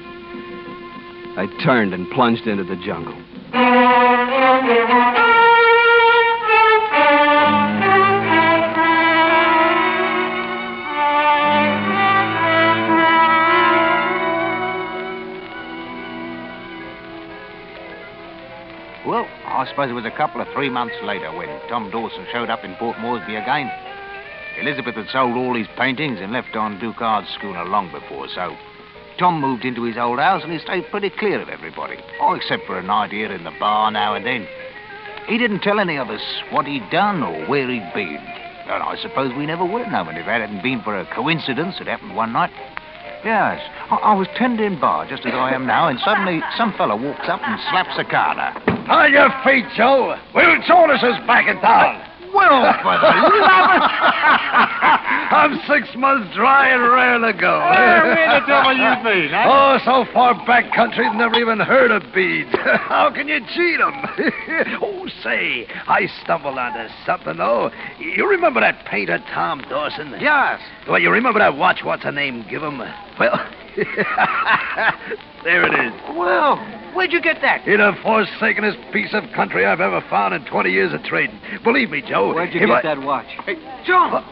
I 1.38 1.46
turned 1.62 1.94
and 1.94 2.10
plunged 2.10 2.48
into 2.48 2.64
the 2.64 2.74
jungle. 2.74 3.14
Well, 19.06 19.28
I 19.46 19.64
suppose 19.70 19.90
it 19.90 19.92
was 19.92 20.04
a 20.04 20.10
couple 20.10 20.40
of 20.40 20.48
three 20.52 20.68
months 20.68 20.96
later 21.04 21.30
when 21.36 21.48
Tom 21.68 21.88
Dawson 21.92 22.26
showed 22.32 22.50
up 22.50 22.64
in 22.64 22.74
Port 22.80 22.98
Moresby 22.98 23.36
again. 23.36 23.70
Elizabeth 24.60 24.96
had 24.96 25.06
sold 25.12 25.36
all 25.36 25.54
his 25.54 25.68
paintings 25.76 26.18
and 26.20 26.32
left 26.32 26.56
on 26.56 26.80
Ducard's 26.80 27.28
schooner 27.38 27.64
long 27.64 27.92
before, 27.92 28.26
so 28.34 28.56
Tom 29.18 29.40
moved 29.40 29.64
into 29.64 29.82
his 29.82 29.96
old 29.96 30.18
house 30.18 30.42
and 30.44 30.52
he 30.52 30.58
stayed 30.58 30.86
pretty 30.90 31.10
clear 31.10 31.40
of 31.40 31.48
everybody. 31.48 31.96
Oh, 32.20 32.34
except 32.34 32.66
for 32.66 32.78
an 32.78 32.90
idea 32.90 33.30
in 33.30 33.44
the 33.44 33.52
bar 33.58 33.90
now 33.90 34.14
and 34.14 34.24
then. 34.24 34.46
He 35.26 35.38
didn't 35.38 35.60
tell 35.60 35.80
any 35.80 35.98
of 35.98 36.08
us 36.08 36.22
what 36.50 36.66
he'd 36.66 36.88
done 36.90 37.22
or 37.22 37.46
where 37.46 37.68
he'd 37.68 37.92
been. 37.94 38.16
And 38.68 38.82
I 38.82 38.96
suppose 39.00 39.34
we 39.36 39.46
never 39.46 39.64
would 39.64 39.82
have 39.82 39.92
known 39.92 40.14
if 40.14 40.26
it 40.26 40.30
hadn't 40.30 40.62
been 40.62 40.82
for 40.82 40.98
a 40.98 41.06
coincidence 41.14 41.76
that 41.78 41.86
happened 41.88 42.14
one 42.14 42.32
night. 42.32 42.50
Yes, 43.24 43.60
I, 43.90 43.96
I 43.96 44.14
was 44.14 44.28
tending 44.36 44.78
bar 44.78 45.08
just 45.08 45.26
as 45.26 45.34
I 45.34 45.52
am 45.52 45.66
now, 45.66 45.88
and 45.88 45.98
suddenly 46.00 46.40
some 46.56 46.72
fella 46.78 46.94
walks 46.94 47.28
up 47.28 47.40
and 47.42 47.58
slaps 47.70 47.98
a 47.98 48.04
carter. 48.04 48.54
On 48.88 49.12
your 49.12 49.30
feet, 49.44 49.66
Joe. 49.76 50.16
Will 50.34 50.62
Jonas 50.66 51.02
is 51.02 51.26
back 51.26 51.48
in 51.48 51.60
town. 51.60 52.07
Well, 52.34 52.72
for 52.82 52.96
the 52.98 53.12
love 53.40 53.70
of... 53.82 53.82
I'm 55.30 55.60
six 55.68 55.94
months 55.96 56.34
dry 56.34 56.68
and 56.68 56.82
rare 56.82 57.18
to 57.18 57.38
go. 57.38 57.58
where 57.60 58.40
the 58.40 58.46
devil 58.46 58.72
you 58.72 59.02
been, 59.02 59.34
eh? 59.34 59.44
Oh, 59.46 59.78
so 59.84 60.10
far 60.12 60.34
back 60.46 60.72
country, 60.74 61.08
never 61.14 61.36
even 61.36 61.60
heard 61.60 61.90
of 61.90 62.02
beads. 62.14 62.50
How 62.52 63.10
can 63.14 63.28
you 63.28 63.40
cheat 63.54 63.80
'em? 63.80 64.80
oh, 64.82 65.06
say, 65.22 65.66
I 65.86 66.08
stumbled 66.22 66.58
onto 66.58 66.92
something, 67.04 67.36
though. 67.36 67.70
You 67.98 68.28
remember 68.28 68.60
that 68.60 68.84
painter, 68.86 69.18
Tom 69.32 69.60
Dawson? 69.68 70.14
Yes. 70.20 70.60
Well, 70.88 70.98
you 70.98 71.10
remember 71.10 71.38
that 71.40 71.56
watch, 71.56 71.80
what's 71.84 72.04
her 72.04 72.12
name, 72.12 72.44
give 72.48 72.62
him? 72.62 72.78
Well, 73.18 73.46
there 75.44 75.64
it 75.64 75.74
is. 75.86 75.92
Well, 76.16 76.56
where'd 76.94 77.12
you 77.12 77.20
get 77.22 77.40
that? 77.42 77.66
In 77.66 77.78
the 77.78 77.92
forsakenest 78.02 78.78
piece 78.92 79.12
of 79.14 79.24
country 79.34 79.64
I've 79.66 79.80
ever 79.80 80.00
found 80.10 80.34
in 80.34 80.44
20 80.46 80.70
years 80.70 80.92
of 80.92 81.02
trading. 81.04 81.38
Believe 81.64 81.90
me, 81.90 82.02
Joe. 82.06 82.32
Where'd 82.34 82.52
you 82.52 82.60
get 82.60 82.70
I- 82.70 82.82
that 82.82 83.02
watch? 83.02 83.26
Hey, 83.46 83.56
Tom. 83.86 84.24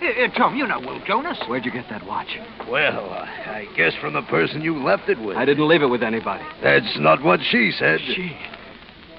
Hey, 0.00 0.12
hey, 0.14 0.28
Tom, 0.36 0.56
you 0.56 0.66
know 0.66 0.80
Will 0.80 1.00
Jonas. 1.06 1.38
Where'd 1.48 1.64
you 1.64 1.70
get 1.72 1.86
that 1.88 2.04
watch? 2.06 2.28
Well, 2.68 3.10
I 3.10 3.66
guess 3.76 3.94
from 4.00 4.12
the 4.14 4.22
person 4.22 4.60
you 4.60 4.82
left 4.82 5.08
it 5.08 5.18
with. 5.20 5.36
I 5.36 5.44
didn't 5.44 5.66
leave 5.66 5.82
it 5.82 5.86
with 5.86 6.02
anybody. 6.02 6.44
That's 6.62 6.98
not 6.98 7.22
what 7.22 7.40
she 7.50 7.70
said. 7.78 8.00
She? 8.00 8.36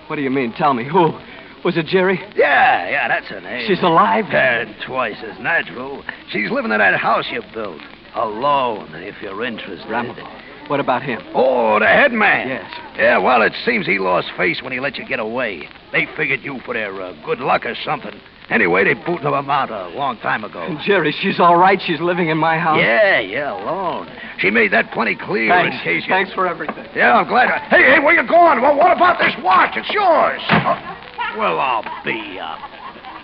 What 0.07 0.17
do 0.17 0.21
you 0.21 0.29
mean? 0.29 0.53
Tell 0.53 0.73
me. 0.73 0.83
Who? 0.87 1.17
Was 1.63 1.77
it 1.77 1.87
Jerry? 1.87 2.19
Yeah, 2.35 2.87
yeah, 2.89 3.07
that's 3.07 3.25
her 3.27 3.41
name. 3.41 3.65
She's 3.67 3.81
alive? 3.81 4.25
And 4.25 4.75
twice 4.85 5.17
as 5.27 5.39
natural. 5.39 6.03
She's 6.29 6.51
living 6.51 6.71
in 6.71 6.77
that 6.77 6.93
house 6.99 7.25
you 7.31 7.41
built. 7.55 7.81
Alone, 8.15 8.95
if 8.95 9.21
you're 9.21 9.43
interested. 9.43 9.89
Rambo. 9.89 10.23
What 10.67 10.79
about 10.79 11.03
him? 11.03 11.21
Oh, 11.35 11.79
the 11.79 11.85
head 11.85 12.13
man. 12.13 12.47
Yes. 12.47 12.71
Yeah, 12.95 13.17
well, 13.17 13.41
it 13.41 13.53
seems 13.65 13.85
he 13.85 13.99
lost 13.99 14.29
face 14.37 14.61
when 14.63 14.71
he 14.71 14.79
let 14.79 14.97
you 14.97 15.05
get 15.05 15.19
away. 15.19 15.67
They 15.91 16.07
figured 16.15 16.41
you 16.41 16.59
for 16.65 16.73
their 16.73 16.99
uh, 16.99 17.13
good 17.25 17.39
luck 17.39 17.65
or 17.65 17.75
something. 17.83 18.19
Anyway, 18.49 18.83
they 18.83 18.93
booted 18.93 19.25
him 19.25 19.49
out 19.49 19.69
a 19.69 19.89
long 19.89 20.17
time 20.19 20.43
ago. 20.43 20.77
Jerry, 20.85 21.13
she's 21.19 21.39
all 21.39 21.57
right. 21.57 21.79
She's 21.85 21.99
living 21.99 22.29
in 22.29 22.37
my 22.37 22.57
house. 22.57 22.79
Yeah, 22.79 23.19
yeah, 23.19 23.51
alone. 23.51 24.07
She 24.37 24.49
made 24.49 24.71
that 24.71 24.91
plenty 24.91 25.15
clear 25.15 25.49
Thanks. 25.49 25.75
in 25.77 25.83
case 25.83 26.03
you... 26.03 26.09
Thanks 26.09 26.33
for 26.33 26.47
everything. 26.47 26.85
Yeah, 26.95 27.13
I'm 27.13 27.27
glad. 27.27 27.49
Hey, 27.69 27.95
hey, 27.95 27.99
where 27.99 28.13
you 28.13 28.27
going? 28.27 28.61
Well, 28.61 28.77
what 28.77 28.95
about 28.95 29.19
this 29.19 29.33
watch? 29.43 29.71
It's 29.75 29.89
yours. 29.91 30.41
Uh, 30.47 30.95
well, 31.37 31.59
I'll 31.59 31.83
be 32.05 32.39
up. 32.39 32.59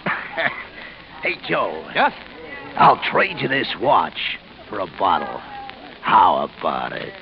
hey, 1.24 1.36
Joe. 1.48 1.88
Yes? 1.96 2.14
I'll 2.76 3.02
trade 3.12 3.38
you 3.40 3.48
this 3.48 3.74
watch 3.80 4.18
for 4.72 4.80
a 4.80 4.88
bottle. 4.98 5.38
How 6.02 6.50
about 6.58 6.94
it? 6.94 7.14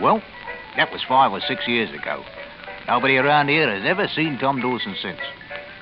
Well, 0.00 0.22
that 0.76 0.92
was 0.92 1.02
five 1.08 1.32
or 1.32 1.40
six 1.40 1.66
years 1.66 1.90
ago. 1.90 2.24
Nobody 2.86 3.16
around 3.16 3.48
here 3.48 3.68
has 3.68 3.84
ever 3.84 4.06
seen 4.14 4.38
Tom 4.38 4.60
Dawson 4.60 4.94
since. 5.02 5.18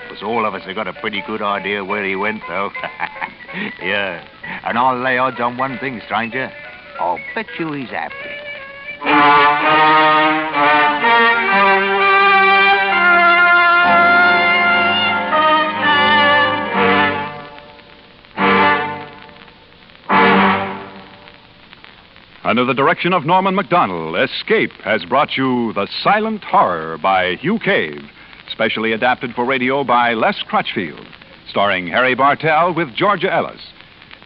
Because 0.09 0.23
all 0.23 0.47
of 0.47 0.55
us 0.55 0.63
have 0.63 0.75
got 0.75 0.89
a 0.89 0.95
pretty 0.95 1.23
good 1.27 1.43
idea 1.43 1.85
where 1.85 2.03
he 2.03 2.17
went, 2.17 2.41
though. 2.49 2.71
yeah. 3.83 4.27
And 4.65 4.79
I'll 4.79 4.99
lay 4.99 5.19
odds 5.19 5.39
on 5.39 5.59
one 5.59 5.79
thing, 5.79 6.01
stranger. 6.07 6.51
I'll 6.99 7.19
bet 7.35 7.47
you 7.59 7.73
he's 7.73 7.91
happy. 7.91 8.15
Under 22.49 22.65
the 22.65 22.73
direction 22.73 23.13
of 23.13 23.27
Norman 23.27 23.55
Macdonnell, 23.55 24.17
Escape 24.25 24.73
has 24.83 25.05
brought 25.05 25.37
you 25.37 25.75
The 25.75 25.87
Silent 26.03 26.43
Horror 26.45 26.97
by 26.97 27.35
Hugh 27.35 27.59
Cave, 27.59 28.01
specially 28.51 28.93
adapted 28.93 29.35
for 29.35 29.45
radio 29.45 29.85
by 29.85 30.15
Les 30.15 30.43
Crutchfield, 30.49 31.07
starring 31.47 31.87
Harry 31.87 32.15
Bartell 32.15 32.73
with 32.73 32.95
Georgia 32.95 33.31
Ellis. 33.31 33.61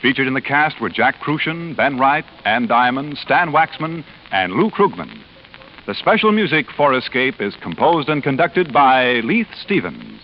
Featured 0.02 0.26
in 0.26 0.34
the 0.34 0.40
cast 0.40 0.80
were 0.80 0.88
Jack 0.88 1.20
Kruschen, 1.20 1.76
Ben 1.76 1.96
Wright, 1.96 2.24
Ann 2.44 2.66
Diamond, 2.66 3.16
Stan 3.18 3.52
Waxman, 3.52 4.04
and 4.32 4.52
Lou 4.54 4.68
Krugman. 4.68 5.22
The 5.86 5.94
special 5.94 6.32
music 6.32 6.66
for 6.76 6.92
Escape 6.92 7.40
is 7.40 7.54
composed 7.62 8.08
and 8.08 8.20
conducted 8.20 8.72
by 8.72 9.20
Leith 9.20 9.46
Stevens. 9.54 10.20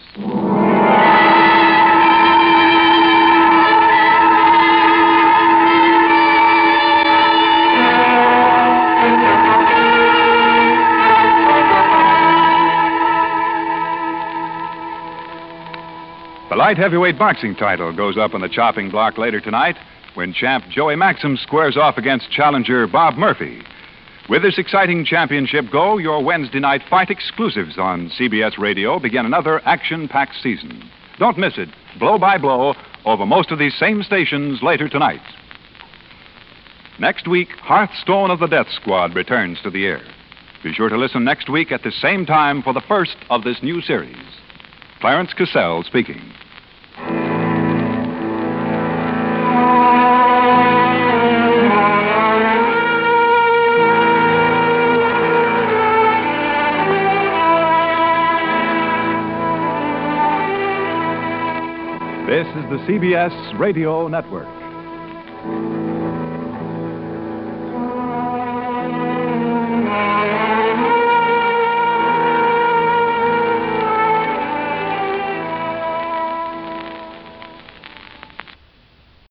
Light 16.69 16.77
heavyweight 16.77 17.19
boxing 17.19 17.55
title 17.55 17.97
goes 17.97 18.19
up 18.19 18.35
on 18.35 18.43
the 18.43 18.49
chopping 18.49 18.91
block 18.91 19.17
later 19.17 19.41
tonight 19.41 19.79
when 20.13 20.35
champ 20.35 20.63
Joey 20.69 20.97
Maxim 20.97 21.39
squares 21.39 21.79
off 21.79 21.97
against 21.97 22.31
challenger 22.31 22.87
Bob 22.87 23.15
Murphy. 23.15 23.63
With 24.29 24.43
this 24.43 24.59
exciting 24.59 25.07
championship 25.07 25.65
go, 25.73 25.97
your 25.97 26.23
Wednesday 26.23 26.61
night 26.61 26.83
fight 26.91 27.09
exclusives 27.09 27.79
on 27.79 28.11
CBS 28.11 28.59
Radio 28.59 28.99
begin 28.99 29.25
another 29.25 29.63
action 29.67 30.09
packed 30.09 30.35
season. 30.43 30.83
Don't 31.19 31.39
miss 31.39 31.57
it, 31.57 31.71
blow 31.99 32.19
by 32.19 32.37
blow, 32.37 32.75
over 33.07 33.25
most 33.25 33.51
of 33.51 33.59
these 33.59 33.75
same 33.79 34.03
stations 34.03 34.63
later 34.63 34.91
tonight. 34.91 35.23
Next 36.99 37.27
week, 37.27 37.49
Hearthstone 37.63 38.31
of 38.31 38.41
the 38.41 38.47
Death 38.47 38.69
Squad 38.73 39.15
returns 39.15 39.59
to 39.63 39.71
the 39.71 39.87
air. 39.87 40.03
Be 40.63 40.75
sure 40.75 40.91
to 40.91 40.99
listen 40.99 41.25
next 41.25 41.49
week 41.49 41.73
at 41.73 41.83
the 41.83 41.93
same 41.93 42.27
time 42.27 42.61
for 42.61 42.75
the 42.75 42.83
first 42.87 43.17
of 43.31 43.43
this 43.43 43.63
new 43.63 43.81
series. 43.81 44.19
Clarence 45.01 45.33
Cassell 45.33 45.83
speaking. 45.85 46.21
The 62.69 62.77
CBS 62.87 63.59
Radio 63.59 64.09
Network. 64.09 64.68